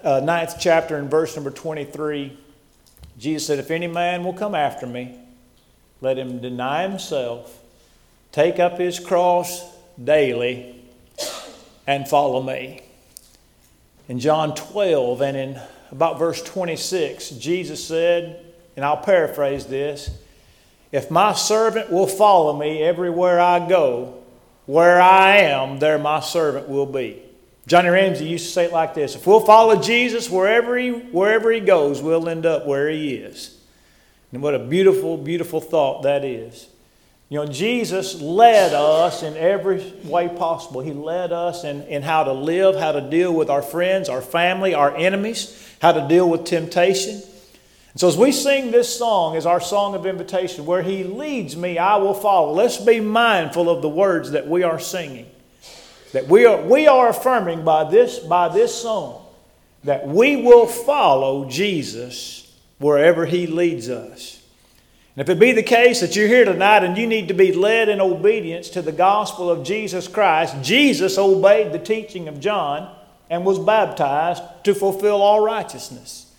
uh, 0.02 0.20
ninth 0.20 0.54
chapter, 0.58 0.96
in 0.96 1.10
verse 1.10 1.36
number 1.36 1.50
23, 1.50 2.34
Jesus 3.18 3.46
said, 3.46 3.58
If 3.58 3.70
any 3.70 3.88
man 3.88 4.24
will 4.24 4.32
come 4.32 4.54
after 4.54 4.86
me, 4.86 5.18
let 6.00 6.16
him 6.16 6.40
deny 6.40 6.88
himself, 6.88 7.62
take 8.32 8.58
up 8.58 8.78
his 8.78 8.98
cross 8.98 9.62
daily, 10.02 10.82
and 11.86 12.08
follow 12.08 12.42
me. 12.42 12.80
In 14.08 14.18
John 14.18 14.54
12 14.54 15.20
and 15.20 15.36
in 15.36 15.60
about 15.90 16.18
verse 16.18 16.42
26, 16.42 17.32
Jesus 17.32 17.86
said, 17.86 18.42
and 18.76 18.82
I'll 18.82 18.96
paraphrase 18.96 19.66
this 19.66 20.08
if 20.92 21.10
my 21.10 21.32
servant 21.32 21.90
will 21.90 22.06
follow 22.06 22.58
me 22.58 22.82
everywhere 22.82 23.40
I 23.40 23.66
go, 23.68 24.22
where 24.66 25.00
I 25.00 25.38
am, 25.38 25.78
there 25.78 25.98
my 25.98 26.20
servant 26.20 26.68
will 26.68 26.86
be. 26.86 27.22
Johnny 27.66 27.88
Ramsey 27.88 28.26
used 28.26 28.46
to 28.46 28.52
say 28.52 28.64
it 28.64 28.72
like 28.72 28.94
this 28.94 29.14
If 29.14 29.26
we'll 29.26 29.40
follow 29.40 29.80
Jesus 29.80 30.28
wherever 30.28 30.76
he, 30.76 30.90
wherever 30.90 31.52
he 31.52 31.60
goes, 31.60 32.02
we'll 32.02 32.28
end 32.28 32.46
up 32.46 32.66
where 32.66 32.88
he 32.88 33.14
is. 33.14 33.56
And 34.32 34.42
what 34.42 34.54
a 34.54 34.58
beautiful, 34.58 35.16
beautiful 35.16 35.60
thought 35.60 36.02
that 36.02 36.24
is. 36.24 36.68
You 37.28 37.38
know, 37.38 37.46
Jesus 37.46 38.20
led 38.20 38.74
us 38.74 39.22
in 39.22 39.36
every 39.36 39.92
way 40.04 40.28
possible. 40.28 40.80
He 40.80 40.92
led 40.92 41.32
us 41.32 41.62
in, 41.62 41.82
in 41.82 42.02
how 42.02 42.24
to 42.24 42.32
live, 42.32 42.74
how 42.74 42.90
to 42.90 43.00
deal 43.00 43.32
with 43.32 43.48
our 43.48 43.62
friends, 43.62 44.08
our 44.08 44.20
family, 44.20 44.74
our 44.74 44.94
enemies, 44.96 45.68
how 45.80 45.92
to 45.92 46.08
deal 46.08 46.28
with 46.28 46.44
temptation. 46.44 47.22
And 47.92 48.00
so, 48.00 48.08
as 48.08 48.16
we 48.16 48.30
sing 48.30 48.70
this 48.70 48.96
song 48.96 49.36
as 49.36 49.46
our 49.46 49.60
song 49.60 49.94
of 49.94 50.06
invitation, 50.06 50.64
where 50.64 50.82
He 50.82 51.02
leads 51.02 51.56
me, 51.56 51.78
I 51.78 51.96
will 51.96 52.14
follow, 52.14 52.52
let's 52.52 52.78
be 52.78 53.00
mindful 53.00 53.68
of 53.68 53.82
the 53.82 53.88
words 53.88 54.30
that 54.30 54.46
we 54.46 54.62
are 54.62 54.78
singing. 54.78 55.26
that 56.12 56.26
we 56.28 56.44
are, 56.44 56.60
we 56.62 56.86
are 56.86 57.08
affirming 57.08 57.64
by 57.64 57.88
this, 57.90 58.18
by 58.18 58.48
this 58.48 58.74
song 58.74 59.24
that 59.84 60.06
we 60.06 60.36
will 60.36 60.66
follow 60.66 61.48
Jesus 61.48 62.52
wherever 62.78 63.26
he 63.26 63.46
leads 63.46 63.88
us. 63.88 64.42
And 65.16 65.22
if 65.22 65.28
it 65.28 65.40
be 65.40 65.52
the 65.52 65.62
case 65.62 66.00
that 66.00 66.14
you're 66.14 66.28
here 66.28 66.44
tonight 66.44 66.84
and 66.84 66.96
you 66.96 67.06
need 67.06 67.28
to 67.28 67.34
be 67.34 67.52
led 67.52 67.88
in 67.88 68.00
obedience 68.00 68.70
to 68.70 68.82
the 68.82 68.92
gospel 68.92 69.50
of 69.50 69.64
Jesus 69.64 70.06
Christ, 70.06 70.56
Jesus 70.62 71.18
obeyed 71.18 71.72
the 71.72 71.78
teaching 71.78 72.28
of 72.28 72.40
John 72.40 72.94
and 73.28 73.44
was 73.44 73.58
baptized 73.58 74.42
to 74.64 74.74
fulfill 74.74 75.22
all 75.22 75.40
righteousness. 75.40 76.29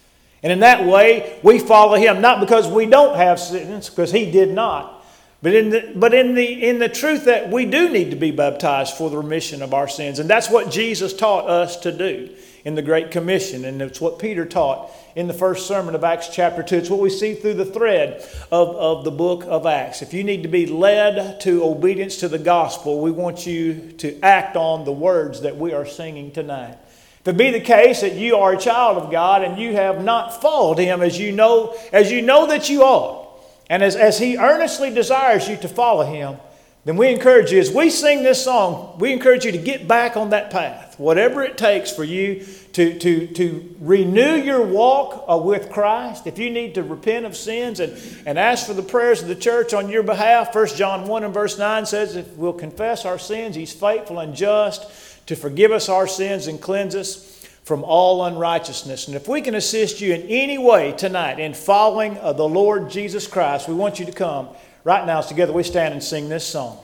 And 0.43 0.51
in 0.51 0.59
that 0.61 0.85
way, 0.85 1.39
we 1.43 1.59
follow 1.59 1.95
him, 1.95 2.21
not 2.21 2.39
because 2.39 2.67
we 2.67 2.85
don't 2.85 3.15
have 3.15 3.39
sins, 3.39 3.89
because 3.89 4.11
he 4.11 4.31
did 4.31 4.51
not, 4.51 5.05
but 5.43 5.53
in 5.55 5.69
the, 5.69 5.93
but 5.95 6.13
in 6.13 6.35
the, 6.35 6.67
in 6.67 6.79
the 6.79 6.89
truth 6.89 7.25
that 7.25 7.49
we 7.51 7.65
do 7.65 7.89
need 7.89 8.11
to 8.11 8.15
be 8.15 8.31
baptized 8.31 8.95
for 8.95 9.09
the 9.09 9.17
remission 9.17 9.61
of 9.61 9.73
our 9.73 9.87
sins. 9.87 10.19
And 10.19 10.29
that's 10.29 10.49
what 10.49 10.71
Jesus 10.71 11.13
taught 11.13 11.49
us 11.49 11.77
to 11.77 11.91
do 11.91 12.29
in 12.63 12.75
the 12.75 12.81
Great 12.81 13.09
Commission. 13.09 13.65
And 13.65 13.81
it's 13.81 13.99
what 13.99 14.19
Peter 14.19 14.45
taught 14.45 14.91
in 15.15 15.27
the 15.27 15.33
first 15.33 15.67
sermon 15.67 15.95
of 15.95 16.03
Acts 16.03 16.29
chapter 16.29 16.61
2. 16.61 16.75
It's 16.75 16.89
what 16.89 16.99
we 16.99 17.09
see 17.09 17.33
through 17.33 17.55
the 17.55 17.65
thread 17.65 18.23
of, 18.51 18.75
of 18.75 19.03
the 19.03 19.11
book 19.11 19.43
of 19.47 19.65
Acts. 19.65 20.03
If 20.03 20.13
you 20.13 20.23
need 20.23 20.43
to 20.43 20.49
be 20.49 20.67
led 20.67 21.39
to 21.41 21.63
obedience 21.63 22.17
to 22.17 22.27
the 22.27 22.39
gospel, 22.39 23.01
we 23.01 23.11
want 23.11 23.47
you 23.47 23.93
to 23.97 24.19
act 24.21 24.55
on 24.55 24.85
the 24.85 24.91
words 24.91 25.41
that 25.41 25.57
we 25.57 25.73
are 25.73 25.85
singing 25.85 26.31
tonight. 26.31 26.77
It 27.23 27.37
be 27.37 27.51
the 27.51 27.61
case 27.61 28.01
that 28.01 28.15
you 28.15 28.37
are 28.37 28.53
a 28.53 28.57
child 28.57 28.97
of 28.97 29.11
God 29.11 29.43
and 29.43 29.59
you 29.59 29.73
have 29.73 30.03
not 30.03 30.41
followed 30.41 30.79
Him 30.79 31.01
as 31.01 31.19
you 31.19 31.31
know, 31.31 31.77
as 31.93 32.11
you 32.11 32.21
know 32.21 32.47
that 32.47 32.69
you 32.69 32.81
ought, 32.81 33.39
and 33.69 33.83
as, 33.83 33.95
as 33.95 34.17
He 34.17 34.37
earnestly 34.37 34.91
desires 34.91 35.47
you 35.47 35.55
to 35.57 35.67
follow 35.67 36.03
Him, 36.03 36.37
then 36.83 36.97
we 36.97 37.09
encourage 37.09 37.51
you, 37.51 37.59
as 37.59 37.71
we 37.71 37.91
sing 37.91 38.23
this 38.23 38.43
song, 38.43 38.97
we 38.97 39.13
encourage 39.13 39.45
you 39.45 39.51
to 39.51 39.57
get 39.59 39.87
back 39.87 40.17
on 40.17 40.31
that 40.31 40.49
path. 40.49 40.97
Whatever 40.97 41.43
it 41.43 41.55
takes 41.55 41.91
for 41.91 42.03
you 42.03 42.43
to, 42.73 42.97
to, 42.97 43.27
to 43.27 43.75
renew 43.79 44.35
your 44.35 44.65
walk 44.65 45.25
uh, 45.29 45.37
with 45.37 45.69
Christ, 45.69 46.25
if 46.25 46.39
you 46.39 46.49
need 46.49 46.73
to 46.75 46.81
repent 46.81 47.27
of 47.27 47.37
sins 47.37 47.79
and, 47.79 47.95
and 48.25 48.39
ask 48.39 48.65
for 48.65 48.73
the 48.73 48.81
prayers 48.81 49.21
of 49.21 49.27
the 49.27 49.35
church 49.35 49.75
on 49.75 49.89
your 49.89 50.01
behalf, 50.01 50.55
1 50.55 50.67
John 50.69 51.07
1 51.07 51.23
and 51.23 51.33
verse 51.33 51.59
9 51.59 51.85
says, 51.85 52.15
if 52.15 52.35
we'll 52.35 52.51
confess 52.51 53.05
our 53.05 53.19
sins, 53.19 53.55
He's 53.55 53.73
faithful 53.73 54.17
and 54.17 54.33
just 54.33 54.89
to 55.25 55.35
forgive 55.35 55.71
us 55.71 55.89
our 55.89 56.07
sins 56.07 56.47
and 56.47 56.61
cleanse 56.61 56.95
us 56.95 57.47
from 57.63 57.83
all 57.83 58.25
unrighteousness. 58.25 59.07
And 59.07 59.15
if 59.15 59.27
we 59.27 59.41
can 59.41 59.55
assist 59.55 60.01
you 60.01 60.13
in 60.13 60.23
any 60.23 60.57
way 60.57 60.91
tonight 60.93 61.39
in 61.39 61.53
following 61.53 62.17
uh, 62.17 62.33
the 62.33 62.47
Lord 62.47 62.89
Jesus 62.89 63.27
Christ, 63.27 63.67
we 63.67 63.75
want 63.75 63.99
you 63.99 64.05
to 64.05 64.11
come. 64.11 64.49
Right 64.83 65.05
now, 65.05 65.19
as 65.19 65.27
together 65.27 65.53
we 65.53 65.63
stand 65.63 65.93
and 65.93 66.03
sing 66.03 66.27
this 66.27 66.45
song. 66.45 66.79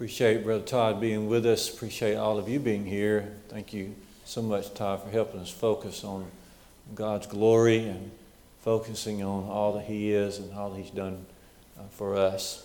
Appreciate 0.00 0.44
Brother 0.44 0.64
Todd 0.64 0.98
being 0.98 1.28
with 1.28 1.44
us. 1.44 1.68
Appreciate 1.68 2.14
all 2.14 2.38
of 2.38 2.48
you 2.48 2.58
being 2.58 2.86
here. 2.86 3.34
Thank 3.50 3.74
you 3.74 3.94
so 4.24 4.40
much, 4.40 4.72
Todd, 4.72 5.02
for 5.02 5.10
helping 5.10 5.40
us 5.40 5.50
focus 5.50 6.04
on 6.04 6.24
God's 6.94 7.26
glory 7.26 7.86
and 7.86 8.10
focusing 8.62 9.22
on 9.22 9.44
all 9.44 9.74
that 9.74 9.84
He 9.84 10.10
is 10.10 10.38
and 10.38 10.54
all 10.54 10.70
that 10.70 10.80
He's 10.80 10.90
done 10.90 11.26
uh, 11.78 11.82
for 11.90 12.16
us. 12.16 12.58